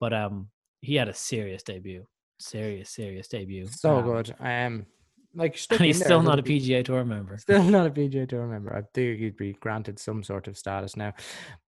[0.00, 0.48] but um,
[0.82, 2.04] he had a serious debut,
[2.38, 3.66] serious, serious debut.
[3.68, 4.34] so Um, good.
[4.40, 4.86] Um,
[5.34, 7.36] like and he's there still not a PGA Tour member.
[7.38, 8.74] Still not a PGA Tour member.
[8.74, 11.14] I think he'd be granted some sort of status now.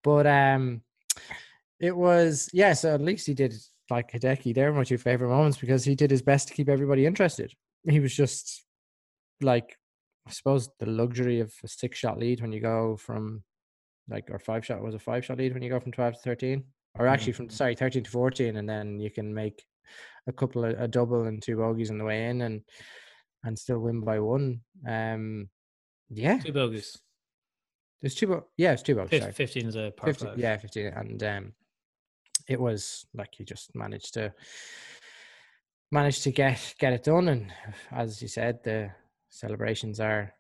[0.02, 0.83] But um
[1.81, 3.55] it was yeah, so at least he did
[3.90, 4.55] like Hideki.
[4.55, 7.52] They're my two favorite moments because he did his best to keep everybody interested.
[7.88, 8.64] He was just
[9.40, 9.76] like
[10.26, 13.42] I suppose the luxury of a six shot lead when you go from
[14.09, 16.20] like or five shot was a five shot lead when you go from twelve to
[16.20, 16.64] thirteen.
[16.98, 19.62] Or actually from sorry, thirteen to fourteen, and then you can make
[20.26, 22.62] a couple of a double and two bogeys on the way in and
[23.44, 24.61] and still win by one.
[24.87, 25.49] Um
[26.09, 26.96] yeah, Two bogeys.
[28.01, 28.29] there's two.
[28.29, 29.25] Bo- yeah, it's two bogeys.
[29.25, 30.38] Fif- Fifteen is a par 15, five.
[30.38, 30.87] yeah, 15.
[30.87, 31.53] And um,
[32.49, 34.33] it was like he just managed to
[35.90, 37.29] managed to get get it done.
[37.29, 37.53] And
[37.90, 38.90] as you said, the
[39.31, 40.33] celebrations are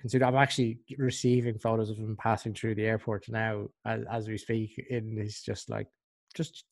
[0.00, 0.26] considered.
[0.26, 4.84] I'm actually receiving photos of him passing through the airport now as, as we speak.
[4.90, 5.86] And he's just like
[6.34, 6.64] just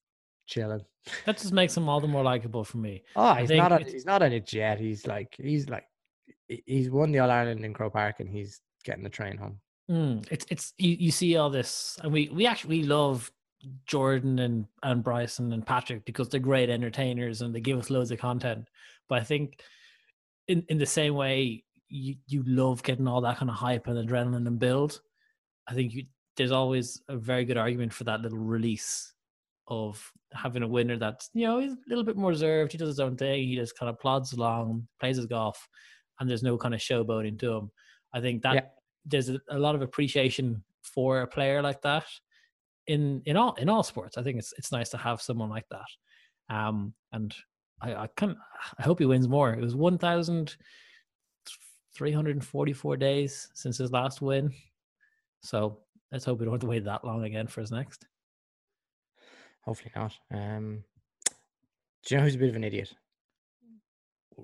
[0.51, 0.85] chilling.
[1.25, 3.03] That just makes him all the more likable for me.
[3.17, 4.79] Oh, he's not on, he's not on a jet.
[4.79, 5.85] He's like he's like
[6.49, 9.59] he's won the All Ireland in Croke Park and he's getting the train home.
[9.91, 13.31] Mm, it's it's you, you see all this, and we we actually love
[13.87, 18.11] Jordan and and Bryson and Patrick because they're great entertainers and they give us loads
[18.11, 18.69] of content.
[19.09, 19.63] But I think
[20.49, 24.09] in in the same way you you love getting all that kind of hype and
[24.09, 25.01] adrenaline and build.
[25.67, 26.05] I think you,
[26.37, 29.13] there's always a very good argument for that little release
[29.71, 32.73] of having a winner that's you know he's a little bit more reserved.
[32.73, 33.47] He does his own thing.
[33.49, 35.69] He just kind of plods along, plays his golf,
[36.19, 37.71] and there's no kind of showboating to him.
[38.13, 38.67] I think that Yeah.
[39.07, 42.05] there's a, a lot of appreciation for a player like that
[42.87, 44.19] in in all in all sports.
[44.19, 46.55] I think it's it's nice to have someone like that.
[46.55, 47.35] Um, and
[47.81, 48.37] I I can
[48.79, 49.53] I hope he wins more.
[49.53, 50.57] It was one thousand
[51.95, 54.53] three hundred and forty four days since his last win,
[55.43, 55.79] so
[56.13, 58.07] let's hope we don't have to wait that long again for his next.
[59.71, 60.13] Hopefully not.
[60.33, 60.83] Um,
[62.05, 62.93] Do you know who's a bit of an idiot?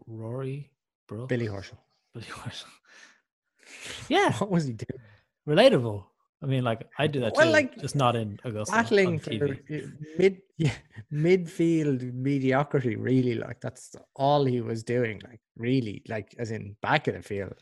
[0.06, 0.70] Rory
[1.08, 1.26] Brooks.
[1.28, 1.78] Billy Horschel.
[2.14, 2.66] Billy Horschel.
[4.08, 5.00] Yeah, What was he doing?
[5.48, 6.04] relatable.
[6.40, 8.70] I mean, like I do that Well, too, like, just not in Augusta.
[8.72, 9.78] Battling for uh,
[10.16, 10.70] mid yeah,
[11.12, 13.34] midfield mediocrity, really.
[13.34, 15.20] Like that's all he was doing.
[15.28, 17.54] Like really, like as in back of the field.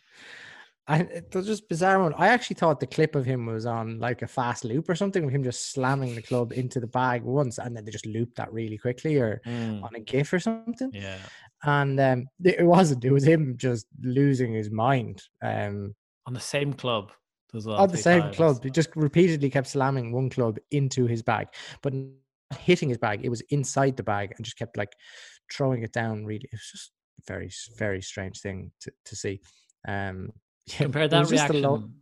[0.87, 2.13] And it was just bizarre one.
[2.19, 5.25] I actually thought the clip of him was on like a fast loop or something,
[5.25, 8.37] with him just slamming the club into the bag once, and then they just looped
[8.37, 10.91] that really quickly, or Mm, on a GIF or something.
[10.93, 11.17] yeah,
[11.63, 13.05] And um, it wasn't.
[13.05, 15.23] It was him just losing his mind.
[15.43, 15.95] Um,
[16.27, 17.13] on the same club
[17.55, 17.79] as well.
[17.79, 18.37] on the same times.
[18.37, 18.63] club.
[18.63, 21.49] He just repeatedly kept slamming one club into his bag,
[21.83, 21.95] but
[22.59, 23.25] hitting his bag.
[23.25, 24.93] It was inside the bag and just kept like
[25.51, 26.27] throwing it down.
[26.27, 29.41] Really, it was just a very, very strange thing to, to see.
[29.89, 30.31] Um,
[30.67, 31.95] yeah, Compare that was just a reaction.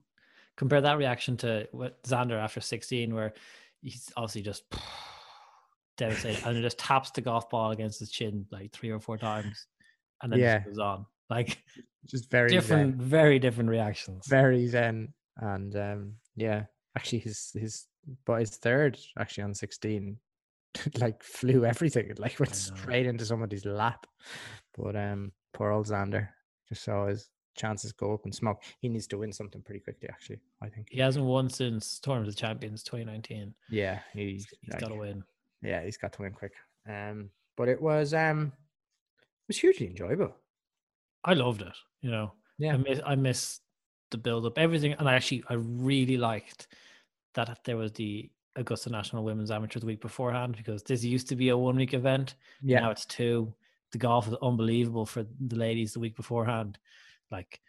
[0.57, 3.33] compare that reaction to what Xander after 16, where
[3.81, 4.65] he's obviously just
[5.97, 9.67] devastated and just taps the golf ball against his chin like three or four times,
[10.23, 10.59] and then Yeah.
[10.59, 11.07] just goes on.
[11.31, 11.59] Like
[12.07, 14.27] just very different, zen, very different reactions.
[14.27, 16.65] very zen, and um, yeah,
[16.97, 17.87] actually his his
[18.27, 20.19] but his third actually on sixteen,
[20.99, 22.11] like flew everything.
[22.11, 24.07] It like went straight into somebody's lap.
[24.77, 26.29] But um, poor old Xander
[26.69, 28.63] just saw his chances go up in smoke.
[28.81, 30.09] He needs to win something pretty quickly.
[30.09, 30.89] Actually, I think.
[30.91, 33.55] He hasn't won since Tournament of Champions 2019.
[33.71, 35.23] Yeah, he's, He's got to win.
[35.63, 36.53] Yeah, he's got to win quick.
[36.89, 38.53] Um, but it was um,
[39.21, 40.35] it was hugely enjoyable.
[41.25, 41.75] I loved it.
[42.01, 42.75] You know, Yeah.
[42.75, 43.61] I miss I miss
[44.11, 46.67] the build up, everything, and I actually I really liked
[47.35, 51.37] that there was the Augusta National Women's Amateur the week beforehand because this used to
[51.37, 52.35] be a one week event.
[52.61, 53.55] Yeah, Now it's two.
[53.93, 56.79] The golf is unbelievable for the ladies the week beforehand.
[57.33, 57.61] Like,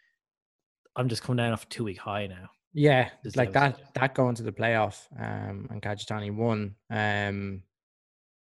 [0.94, 2.50] I'm just coming down off a two week high now.
[2.72, 3.94] yeah, Just like that.
[3.94, 6.76] That going to the playoff, um, and Kajitani won.
[6.90, 7.62] Um,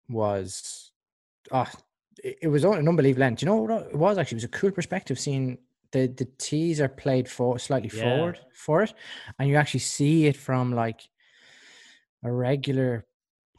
[0.08, 0.90] was
[1.50, 1.70] ah,
[2.22, 3.38] it, it was an unbelievable end.
[3.38, 4.36] Do you know what it was actually?
[4.36, 5.58] It was a cool perspective seeing
[5.92, 8.02] the the tees are played for slightly Yeah.
[8.02, 8.92] forward for it,
[9.38, 11.00] and you actually see it from like
[12.24, 13.06] a regular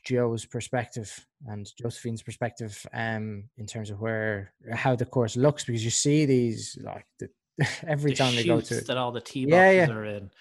[0.06, 5.84] Joe's perspective and Josephine's perspective, um, in terms of where how the course looks, because
[5.84, 7.30] you see these like the,
[7.88, 9.90] every The time they go to that all the tee boxes yeah.
[9.90, 10.32] are in.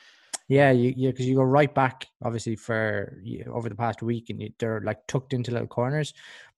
[0.48, 4.30] yeah, you yeah, because you go right back obviously for y- over the past week,
[4.30, 6.14] and you, they're like tucked into little corners,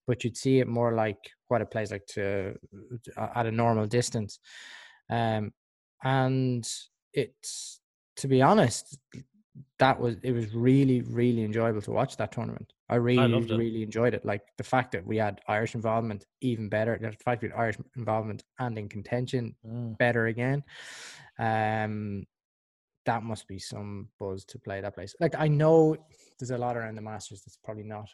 [0.07, 2.55] but you'd see it more like what it plays like to
[3.17, 4.39] a- at a normal distance,
[5.09, 5.53] um,
[6.03, 6.67] and
[7.13, 7.81] it's
[8.17, 8.97] to be honest,
[9.79, 12.73] that was it was really really enjoyable to watch that tournament.
[12.89, 13.49] I really it.
[13.49, 14.25] really enjoyed it.
[14.25, 16.97] Like the fact that we had Irish involvement, even better.
[17.01, 19.97] The fact we had Irish involvement and in contention, Mm.
[19.97, 20.63] better again.
[21.39, 22.25] Um,
[23.05, 25.15] that must be some buzz to play that place.
[25.19, 25.95] Like I know
[26.39, 28.09] there's a lot around the Masters that's probably not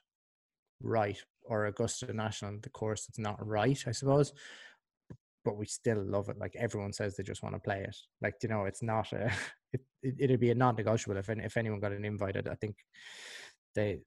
[0.82, 4.34] right, or Augusta National, the course that's not right, I suppose.
[5.44, 6.38] But we still love it.
[6.38, 7.96] Like everyone says, they just want to play it.
[8.22, 9.32] Like you know, it's not a.
[9.74, 12.36] It, it it'd be a non-negotiable if any, if anyone got an invite.
[12.36, 12.76] I think
[13.74, 14.00] they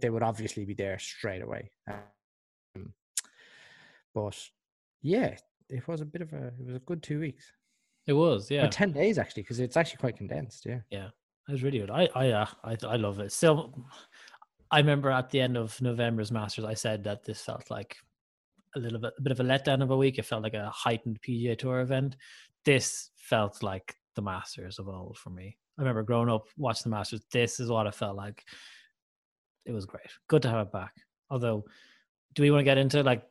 [0.00, 1.72] they would obviously be there straight away.
[1.90, 2.92] Um,
[4.14, 4.38] but
[5.02, 5.34] yeah,
[5.68, 7.52] it was a bit of a it was a good two weeks.
[8.06, 8.66] It was, Or yeah.
[8.68, 11.08] 10 days actually because it's actually quite condensed yeah Yeah,
[11.48, 11.90] it was really good.
[11.90, 13.32] I, I, uh, I, I love it.
[13.32, 13.74] Still,
[14.70, 17.96] I remember at the end of November's Masters, I said that this felt like
[18.76, 20.18] a little bit, a bit of a letdown of a week.
[20.18, 22.16] It felt like a heightened PGA Tour event.
[22.64, 25.56] This felt like the Masters of old for me.
[25.78, 27.20] I remember growing up watching the Masters.
[27.30, 28.44] This is what it felt like.
[29.64, 30.08] It was great.
[30.28, 30.94] Good to have it back.
[31.30, 31.64] Although,
[32.34, 33.22] do we want to get into like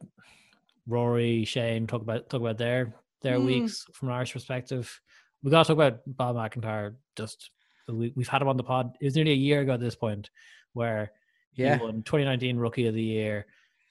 [0.87, 3.45] Rory, Shane, talk about talk about their their Mm.
[3.45, 4.99] weeks from an Irish perspective?
[5.43, 6.95] We got to talk about Bob MacIntyre.
[7.15, 7.51] Just
[7.87, 8.95] we, we've had him on the pod.
[9.01, 10.29] It was nearly a year ago at this point
[10.73, 11.11] where
[11.53, 13.45] yeah he won 2019 Rookie of the Year.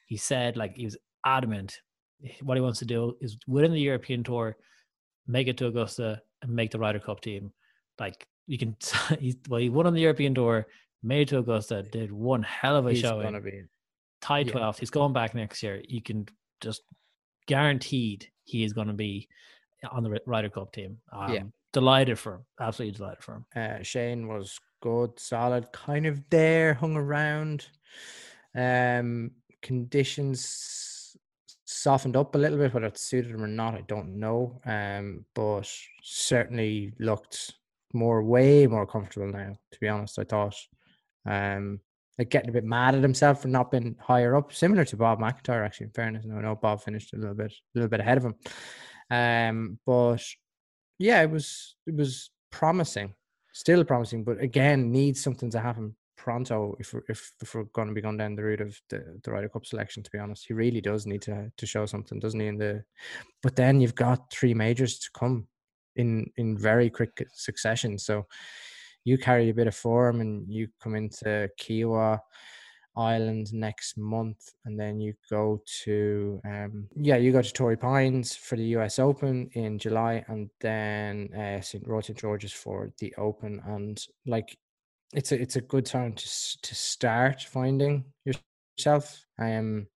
[0.07, 0.97] He said like he was
[1.27, 1.81] adamant.
[2.41, 4.57] What he wants to do is win the European Tour,
[5.27, 7.53] make it to Augusta, and make the Ryder Cup team.
[7.99, 8.77] Like you can,
[9.19, 10.67] he's, well, he won on the European Tour,
[11.03, 13.65] made it to Augusta, did one hell of a he's showing be
[14.23, 14.55] tied Yeah.
[14.55, 14.79] 12th.
[14.79, 15.83] He's going back next year.
[15.87, 16.27] You can
[16.63, 16.83] just
[17.47, 19.29] guaranteed he is going to be
[19.91, 20.99] on the Ryder Cup team.
[21.13, 21.43] Um, Yeah.
[21.73, 22.45] Delighted for him.
[22.59, 23.45] Absolutely delighted for him.
[23.55, 27.67] uh, Shane was good solid kind of there hung around
[28.55, 29.31] um
[29.63, 30.96] conditions
[31.87, 35.25] softened up a little bit whether it suited him or not I don't know um
[35.37, 35.71] but
[36.03, 37.55] certainly looked
[37.93, 40.57] more way more comfortable now to be honest I thought.
[41.25, 41.79] Um
[42.19, 45.21] like getting a bit mad at himself for not being higher up similar to Bob
[45.21, 46.27] MacIntyre actually in fairness.
[46.27, 48.35] I know Bob finished a little bit a little bit ahead of him.
[49.09, 50.25] Um but
[50.99, 53.15] yeah it was it was promising
[53.53, 57.89] still promising but again needs something to happen pronto if we're, if, if we're going
[57.89, 60.03] to be going down the route of the, the Ryder Cup selection.
[60.03, 62.47] To be honest, he really does need to to show something, doesn't he?
[62.47, 62.85] In the,
[63.43, 65.47] but then you've got three majors to come
[65.97, 67.99] in in very quick succession.
[67.99, 68.27] So
[69.05, 72.19] you carry a bit of form and you come into Kiawah
[72.97, 78.35] Island next month, and then you go to um, yeah, you go to Torrey Pines
[78.35, 78.99] for the U.S.
[78.99, 81.87] Open in July, and then uh, St.
[81.87, 82.19] Royal St.
[82.19, 84.57] George's for the Open, and like
[85.13, 86.29] it's a it's a good time to
[86.63, 89.25] to start finding yourself.
[89.39, 89.87] Um,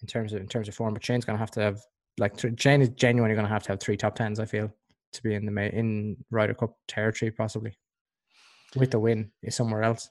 [0.00, 1.80] in terms of in terms of form, but Shane's gonna have to have
[2.18, 4.38] like Shane is genuinely gonna have to have three top tens.
[4.38, 4.72] I feel
[5.12, 7.76] to be in the in Ryder Cup territory possibly
[8.76, 10.10] with the win is somewhere else.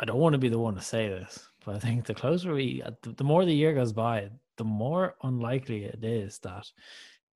[0.00, 2.54] I don't want to be the one to say this, but I think the closer
[2.54, 6.70] we, the more the year goes by, the more unlikely it is that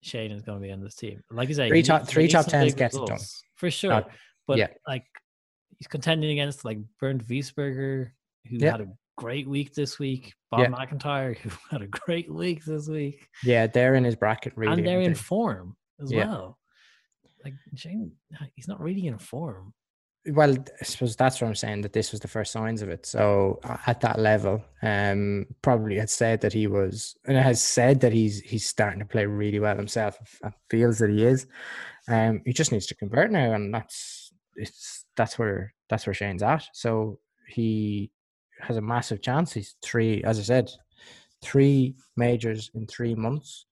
[0.02, 1.22] Shane is going to be on this team.
[1.30, 3.18] Like you say, Three top- three top tens gets it done.
[3.56, 4.04] for sure.
[4.46, 4.68] but yeah.
[4.86, 5.04] like
[5.78, 8.10] he's contending against like Bernd Wiesberger,
[8.48, 8.72] who Yeah.
[8.72, 10.34] had a great week this week.
[10.50, 10.68] Bob Yeah.
[10.68, 14.72] MacIntyre, who had a great week this week, Yeah, they're in his bracket really.
[14.72, 16.58] and they're in form as well.
[17.44, 18.12] Like Shane,
[18.54, 19.72] he's not really in form.
[20.26, 23.04] Well i suppose that's what i'm saying that this was the first signs of it.
[23.06, 28.00] So uh, at that level um probably had said that he was and has said
[28.00, 30.18] that he's he's starting to play really well himself.
[30.42, 31.46] And feels that he is.
[32.08, 36.42] Um he just needs to convert now and that's it's that's where that's where shane's
[36.42, 36.68] at.
[36.72, 38.12] So he
[38.60, 39.52] has a massive chance.
[39.52, 40.70] He's three as i said
[41.42, 43.66] three majors in three months.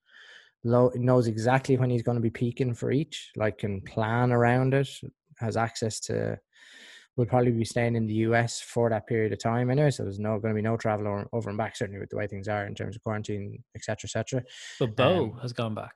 [0.65, 4.75] Low, knows exactly when he's going to be peaking for each like can plan around
[4.75, 4.91] it
[5.41, 6.39] has access to
[7.17, 9.91] will probably be staying in the US for that period of time anyway.
[9.91, 12.17] So there's no going to be no travel over, over and back, certainly with the
[12.17, 14.43] way things are in terms of quarantine, etc., etc.
[14.79, 15.95] But Bo Um, has gone back,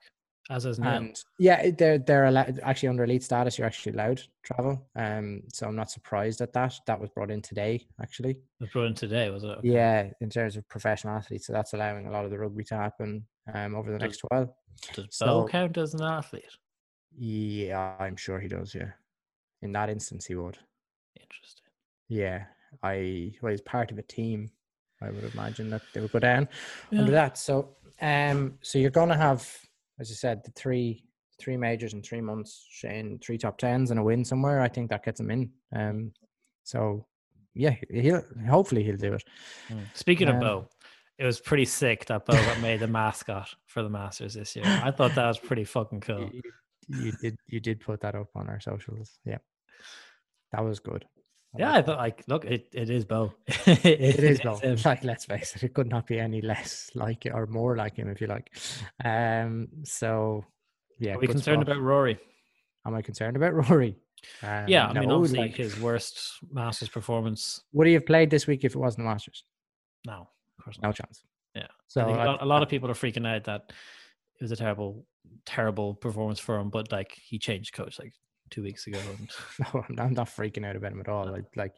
[0.50, 0.96] as is now.
[0.96, 3.56] And yeah, they're they're allowed actually under elite status.
[3.56, 4.86] You're actually allowed travel.
[4.96, 6.74] Um, so I'm not surprised at that.
[6.86, 8.32] That was brought in today, actually.
[8.32, 9.50] It was brought in today, was it?
[9.58, 9.68] Okay.
[9.68, 12.74] Yeah, in terms of professional athletes, so that's allowing a lot of the rugby to
[12.76, 14.56] happen um over the Does- next while.
[14.94, 16.44] Does So- Bo count as an athlete?
[17.16, 18.74] Yeah, I'm sure he does.
[18.74, 18.90] Yeah,
[19.64, 20.58] in that instance, he would.
[21.20, 21.66] Interesting.
[22.08, 22.44] Yeah,
[22.82, 24.50] I well, he's part of a team.
[25.02, 26.48] I would imagine that they would go down
[26.90, 27.00] Yeah.
[27.00, 27.36] under that.
[27.36, 29.40] So, um, so you're going to have,
[30.00, 31.04] as I said, the three
[31.40, 34.60] three majors in three months, Shane, three top tens and a win somewhere.
[34.60, 35.50] I think that gets him in.
[35.74, 36.12] Um,
[36.62, 37.06] so
[37.54, 39.24] yeah, he'll hopefully he'll do it.
[39.70, 39.86] Mm.
[39.94, 40.68] Speaking of Um, Bo,
[41.18, 44.64] it was pretty sick that Bo got made the mascot for the Masters this year.
[44.66, 46.30] I thought that was pretty fucking cool.
[46.88, 49.18] You, you did you did put that up on our socials.
[49.24, 49.38] Yeah,
[50.52, 51.04] that was good.
[51.56, 53.32] Yeah, I like thought like look, it, it is Bo.
[53.46, 53.84] it
[54.18, 54.56] is though.
[54.56, 54.76] him.
[54.84, 57.96] Like, let's face it, it could not be any less like it or more like
[57.96, 58.50] him, if you like.
[59.04, 59.68] Um.
[59.84, 60.44] So,
[60.98, 61.14] yeah.
[61.14, 61.76] Are we concerned spot.
[61.76, 62.18] about Rory?
[62.86, 63.96] Am I concerned about Rory?
[64.42, 66.18] Um, yeah, I mean no, obviously like, his worst
[66.50, 67.60] Masters performance.
[67.72, 69.44] would he have played this week if it wasn't the Masters?
[70.06, 71.22] No, of course No chance.
[71.54, 71.66] Yeah.
[71.88, 73.70] So I think a I- lot, a lot of people are freaking out that
[74.40, 75.06] it was a terrible,
[75.46, 76.70] terrible performance for him.
[76.70, 78.12] But like he changed coach like
[78.54, 79.30] two weeks ago, and
[79.74, 81.30] no, I'm not, freaking out about him at all.
[81.30, 81.74] Like, like,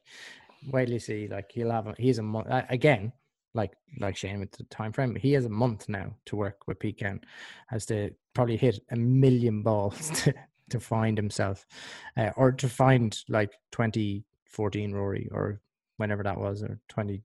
[0.69, 1.29] wait till you see.
[1.29, 1.87] Like, he'll have.
[1.87, 3.12] A, he's a month again.
[3.55, 5.17] Like, like Shane with the time frame.
[5.17, 7.23] He has a month now to work with Pete Cowen.
[7.69, 10.35] Has to probably hit a million balls to
[10.69, 11.65] to find himself,
[12.17, 15.61] uh, or to find like 2014 Rory or
[15.97, 17.23] whenever that was, or 20.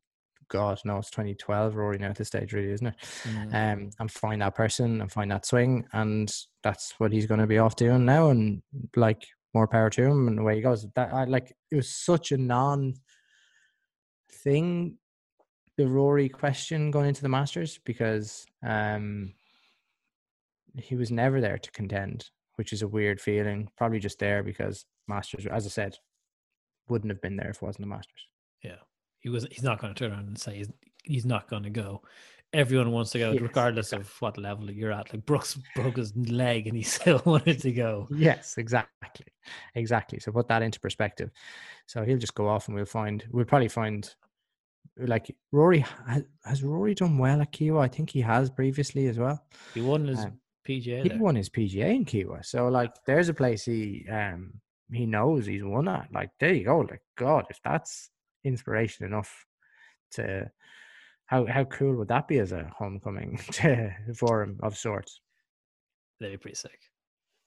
[0.47, 2.95] God, no, it's 2012 Rory now at this stage, really, isn't it?
[3.23, 3.53] Mm.
[3.53, 7.47] um, and find that person and find that swing, and that's what he's going to
[7.47, 8.29] be off doing now.
[8.29, 8.61] And
[8.97, 10.85] like more power to him, and away he goes.
[10.95, 11.53] That I like.
[11.71, 12.93] It was such a non
[14.43, 14.97] thing,
[15.77, 19.33] the Rory question going into the Masters because um,
[20.77, 23.69] he was never there to contend, which is a weird feeling.
[23.77, 25.97] Probably just there because Masters, as I said,
[26.87, 28.27] wouldn't have been there if it wasn't the Masters.
[28.63, 28.75] yeah,
[29.19, 29.47] he was.
[29.51, 30.69] He's not going to turn around and say he's,
[31.03, 32.01] he's not going to go.
[32.53, 35.13] Everyone wants to go, Yes, regardless of what level you're at.
[35.13, 38.07] Like Brooks broke his leg and he still wanted to go.
[38.11, 39.27] Yes, exactly,
[39.75, 40.19] exactly.
[40.19, 41.31] So put that into perspective.
[41.87, 43.23] So he'll just go off, and we'll find.
[43.31, 44.13] We'll probably find.
[44.97, 47.81] Like Rory has, has Rory done well at Kiawah?
[47.81, 49.41] I think he has previously as well.
[49.73, 51.03] He won his Um, PGA.
[51.03, 51.17] He there.
[51.17, 54.53] won his PGA in Kiawah, so like there's a place he um
[54.91, 56.11] he knows he's won at.
[56.11, 56.79] Like there you go.
[56.79, 58.09] Like God, if that's
[58.43, 59.45] inspiration enough
[60.11, 60.51] to
[61.31, 63.37] how how cool would that be as a homecoming
[64.15, 65.21] forum of sorts?
[66.19, 66.79] They'd be pretty sick.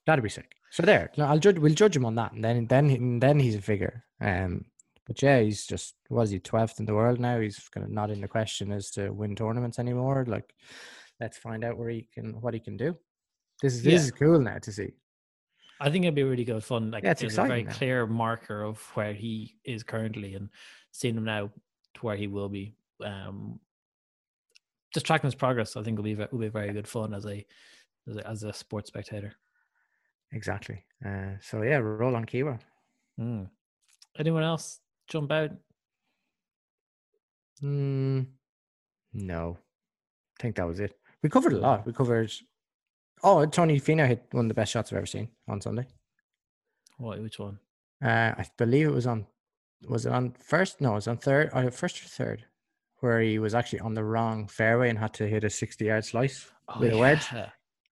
[0.07, 0.53] That'd be sick.
[0.71, 1.59] So there, I'll judge.
[1.59, 4.05] We'll judge him on that, and then then he- then he's a figure.
[4.21, 4.65] Um,
[5.07, 7.39] but yeah, he's just was he twelfth in the world now?
[7.41, 10.25] He's kind of not in the question as to win tournaments anymore.
[10.27, 10.55] Like,
[11.21, 12.97] let's find out where he can what he can do.
[13.63, 13.99] This is this Yeah.
[14.07, 14.93] is cool now to see.
[15.81, 16.91] I think it'd be really good fun.
[16.91, 17.73] Like Yeah, it's there's a very now.
[17.73, 20.49] clear marker of where he is currently and
[20.93, 21.51] seeing him now
[21.95, 22.75] to where he will be.
[23.05, 23.61] Um
[24.95, 27.45] just tracking his progress, I think will be will be very good fun as a
[28.09, 29.35] as a, as a sports spectator.
[30.33, 30.85] Exactly.
[31.05, 32.61] Uh, so yeah, roll on Kiawah.
[33.21, 33.49] Mm.
[34.19, 35.51] Anyone else jump out?
[37.63, 38.27] Mm,
[39.13, 39.59] no,
[40.39, 40.97] I think that was it.
[41.23, 41.87] We covered a lot.
[41.87, 42.33] We covered.
[43.23, 45.87] Oh, Tony Finau hit one of the best shots I've ever seen on Sunday.
[46.99, 47.21] What?
[47.21, 47.59] Which one?
[48.03, 49.27] Uh, I believe it was on.
[49.89, 50.81] Was it on first?
[50.81, 51.51] No, it was on third.
[51.53, 52.45] Uh, first or third,
[53.05, 56.51] where he was actually on the wrong fairway and had to hit a sixty-yard slice
[56.81, 57.27] with a wedge,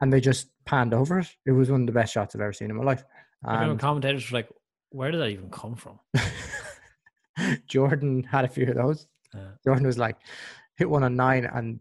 [0.00, 1.28] and they just panned over it.
[1.46, 3.04] It was one of the best shots I've ever seen in my life.
[3.44, 4.48] I remember And commentators were like,
[4.90, 6.00] "Where did that even come from?"
[7.66, 9.06] Jordan had a few of those.
[9.34, 9.50] Yeah.
[9.64, 10.16] Jordan was like,
[10.76, 11.80] hit one on nine, and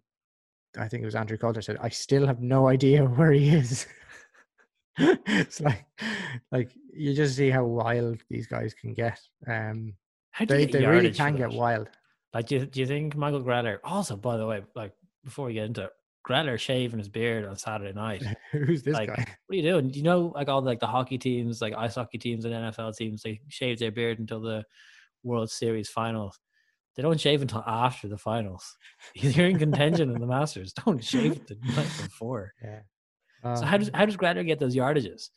[0.77, 3.87] I think it was Andrew Coltart said, I still have no idea where he is.
[4.97, 5.85] it's like,
[6.51, 9.19] like you just see how wild these guys can get.
[9.47, 9.93] Um,
[10.31, 11.89] How do they get they really can get wild.
[12.33, 13.79] Like, do you, do you think Michael Greller?
[13.83, 15.91] Also, by the way, like before we get into it,
[16.27, 18.23] Greller shaving his beard on Saturday night.
[18.51, 19.15] Who's this like, guy?
[19.47, 19.89] what are you doing?
[19.89, 22.53] Do you know, like all the, like the hockey teams, like ice hockey teams and
[22.53, 24.63] NFL teams, they shave their beard until the
[25.23, 26.39] World Series finals.
[26.95, 28.77] They don't shave until after the finals.
[29.15, 30.73] You're in contention in the Masters.
[30.73, 32.53] Don't shave the night before.
[32.61, 32.79] Yeah.
[33.43, 35.29] So Uh, how does how does Greller get those yardages?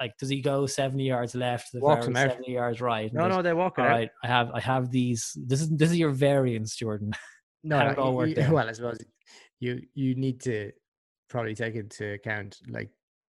[0.00, 2.30] Like, does he go seventy yards left the Walks fairway, out.
[2.30, 3.12] seventy yards right?
[3.12, 3.90] no, no, they walk it All out.
[3.92, 5.36] right, I have I have these.
[5.36, 7.12] This is this is your variance, Jordan.
[7.66, 8.52] No, no, all worked y- out.
[8.52, 8.98] well, I suppose
[9.58, 10.70] you you need to
[11.30, 12.90] probably take into account like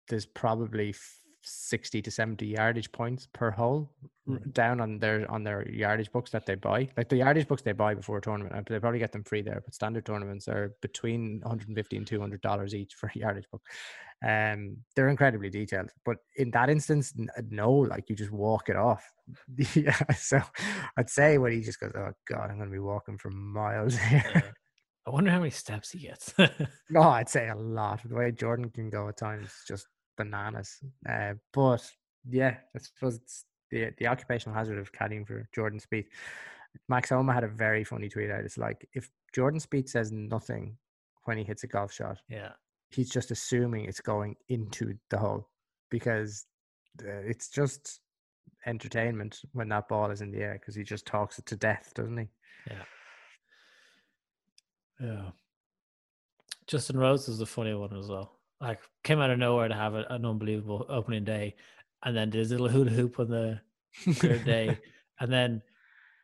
[0.07, 0.95] there's probably
[1.41, 3.91] f- sixty to seventy yardage points per hole
[4.29, 4.53] Mm.
[4.53, 6.87] down on their on their yardage books that they buy.
[6.95, 9.61] Like the yardage books they buy before a tournament, they probably get them free there.
[9.65, 13.63] But standard tournaments are between 150 and 200 dollars each for a yardage book.
[14.23, 15.89] Um, they're incredibly detailed.
[16.05, 19.03] But in that instance, uh, no, like you just walk it off.
[19.75, 20.39] yeah, so
[20.95, 23.95] I'd say when he just goes, "Oh God, I'm going to be walking for miles
[24.09, 24.41] here." Uh,
[25.07, 26.31] I wonder how many steps he gets.
[26.91, 28.01] No, I'd say a lot.
[28.07, 29.87] The way Jordan can go at times, just
[30.24, 30.80] bananas.
[31.07, 31.89] Uh, but
[32.30, 36.07] yeah, I suppose it's the the occupational hazard of caddying for Jordan Spieth.
[36.88, 38.45] Max Homa had a very funny tweet out.
[38.45, 40.78] It's like if Jordan Spieth says nothing
[41.26, 42.51] when he hits a golf shot, yeah,
[42.89, 45.49] he's just assuming it's going into the hole
[45.89, 46.45] because
[47.01, 47.99] uh, it's just
[48.65, 51.91] entertainment when that ball is in the air because he just talks it to death,
[51.95, 52.28] doesn't he?
[52.69, 52.84] yeah.
[55.01, 55.32] Yeah.
[56.67, 58.39] Justin Rose is a funny one as well.
[58.62, 61.55] Like came out of nowhere to have a, an unbelievable opening day,
[62.03, 63.59] and then did his little hula hoop on the
[64.14, 64.78] third day,
[65.20, 65.62] and then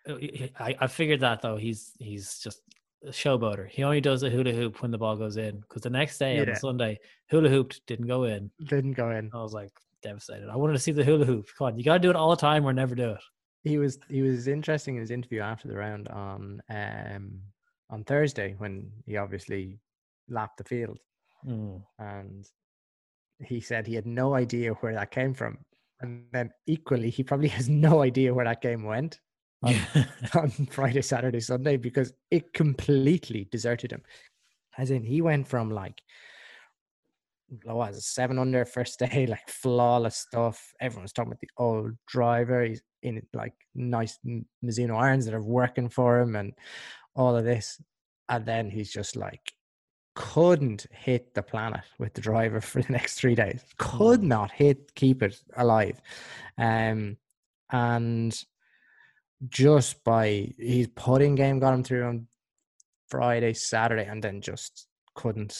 [0.07, 0.15] uh,
[0.59, 2.61] I, I figured that though he's he's just
[3.05, 3.67] a showboater.
[3.67, 6.39] He only does a hula hoop when the ball goes in because the next day
[6.39, 6.53] on Yeah.
[6.53, 8.51] the Sunday hula hooped didn't go in.
[8.65, 9.31] Didn't go in.
[9.33, 9.71] I was like
[10.03, 10.47] devastated.
[10.49, 11.47] I wanted to see the hula hoop.
[11.57, 13.21] Come on, you got to do it all the time or never do it.
[13.63, 17.41] he was he was interesting in his interview after the round on um
[17.89, 19.79] on Thursday when he obviously
[20.29, 20.99] lapped the field
[21.45, 21.81] Mm.
[21.99, 22.45] and
[23.39, 25.59] he said he had no idea where that came from
[26.01, 29.19] and then equally he probably has no idea where that game went
[29.63, 29.75] on,
[30.33, 34.01] on Friday Saturday Sunday because it completely deserted him
[34.77, 36.01] as in he went from like
[37.63, 40.73] what was it, seven under first day, like flawless stuff.
[40.79, 42.63] Everyone's talking about the old driver.
[42.63, 44.19] He's in like nice
[44.63, 46.53] Mizuno irons that are working for him and
[47.15, 47.81] all of this.
[48.29, 49.53] And then he's just like
[50.17, 53.63] couldn't hit the planet with the driver for the next three days.
[53.77, 56.01] Could not hit, keep it alive.
[56.57, 57.17] Um
[57.69, 58.43] and
[59.47, 62.27] just by his putting game got him through on
[63.09, 65.55] Friday, Saturday, and then just couldn't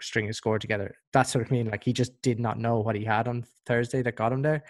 [0.00, 0.96] string a score together.
[1.12, 1.68] That's what I mean.
[1.68, 4.64] Like he just did not know what he had on Thursday that got him there,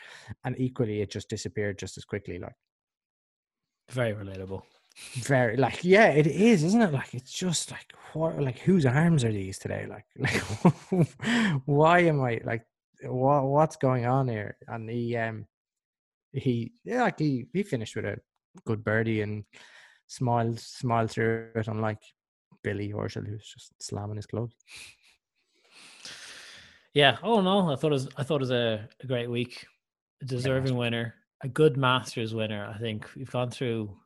[0.45, 2.41] and equally it just disappeared just as quickly.
[2.41, 2.57] Like
[3.91, 4.62] Very relatable.
[5.14, 6.92] Very, like yeah, it is, isn't it?
[6.92, 9.86] Like it's just like what, like whose arms are these today?
[9.88, 10.42] Like, like
[11.64, 12.64] why am I like
[13.03, 14.57] what what's going on here?
[14.66, 15.46] And he um
[16.32, 18.18] he yeah, like he he finished with a
[18.66, 19.44] good birdie and
[20.07, 22.03] smiled smiled through it, unlike
[22.62, 24.55] Billy Horschel who's just slamming his clubs.
[26.94, 27.18] Yeah.
[27.22, 29.66] Oh no, I thought it was I thought it was a, a great week.
[30.22, 32.72] A deserving winner, a good Masters winner.
[32.74, 33.96] I think we've gone through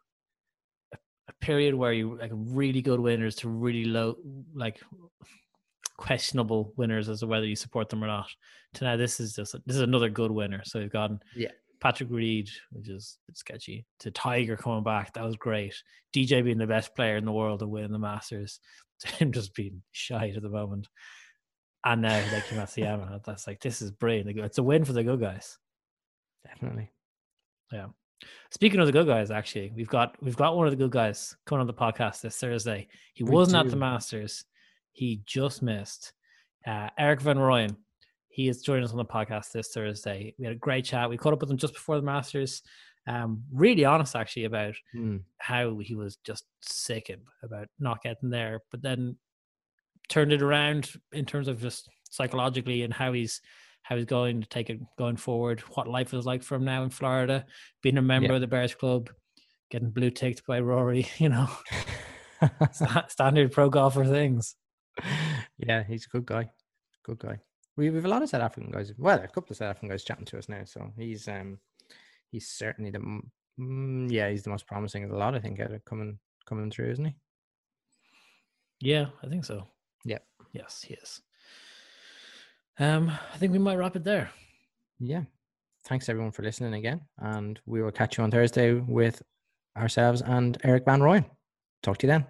[1.28, 4.16] a, period where you like really good winners to really low
[4.54, 4.80] like
[5.96, 8.28] questionable winners as to whether you support them or not.
[8.74, 10.62] To now this is just this is another good winner.
[10.64, 11.50] So you've gotten Yeah.
[11.80, 15.12] Patrick Reed, which is sketchy, to Tiger coming back.
[15.14, 15.74] That was great.
[16.14, 18.60] DJ being the best player in the world and winning the Masters.
[19.00, 20.88] To him just being shy at the moment.
[21.84, 23.24] and now Lake Matsuyama.
[23.24, 24.38] That's like this is brilliant.
[24.38, 25.58] It's a win for the good guys.
[26.46, 26.90] Definitely.
[27.72, 27.86] Yeah.
[28.50, 31.36] Speaking of the good guys, actually, we've got we've got one of the good guys
[31.46, 32.88] coming on the podcast this Thursday.
[33.14, 33.76] He We wasn't at the.
[33.76, 34.44] Masters.
[34.92, 36.12] He just missed.
[36.66, 37.76] Uh, Erik van Rooyen.
[38.28, 40.34] He is joining us on the podcast this Thursday.
[40.38, 41.08] We had a great chat.
[41.10, 42.62] We caught up with him just before the Masters.
[43.06, 45.16] Um, really honest actually about Hmm.
[45.38, 49.16] how he was just sickened about not getting there, but then
[50.08, 53.40] turned it around in terms of just psychologically and how he's
[53.92, 56.82] how he's going to take it going forward, what life is like for him now
[56.82, 57.44] in Florida,
[57.82, 58.34] being a member Yeah.
[58.36, 59.10] of the Bears Club,
[59.70, 61.46] getting blue ticked by Rory, you know,
[62.72, 64.56] sta- standard pro golfer things.
[65.58, 66.50] yeah, he's a good guy.
[67.04, 67.38] Good guy.
[67.76, 68.92] We we have a lot of South African guys.
[68.96, 70.62] Well, a couple of South African guys chatting to us now.
[70.64, 71.58] So he's um
[72.30, 73.00] he's certainly the
[73.60, 75.34] mm, yeah he's the most promising of the lot.
[75.34, 77.14] I think out of coming coming through, isn't he?
[78.80, 79.66] Yeah, I think so.
[80.04, 80.18] Yeah.
[80.52, 81.20] Yes, he is.
[82.78, 84.30] Um, I think we might wrap it there.
[84.98, 85.22] Yeah.
[85.84, 89.22] Thanks everyone for listening again, and we will catch you on Thursday with
[89.76, 91.24] ourselves and Erik van Rooyen.
[91.82, 92.26] Talk to you then.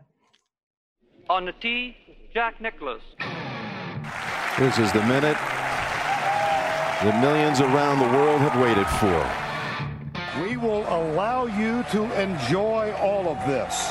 [1.28, 1.96] On the tee,
[2.32, 3.02] Jack Nicklaus.
[4.58, 5.36] This is the minute
[7.02, 10.40] the millions around the world have waited for.
[10.40, 13.90] We will allow you to enjoy all of this.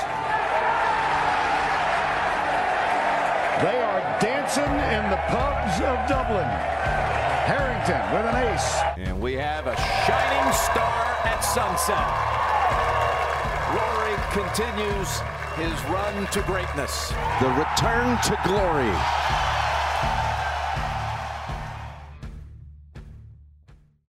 [4.58, 6.48] Are dancing in the pubs of Dublin.
[7.46, 9.10] Harrington with an ace.
[9.10, 12.08] And we have a shining star at sunset.
[13.76, 15.22] Rory continues
[15.56, 17.14] his run to greatness.
[17.42, 19.51] The return to glory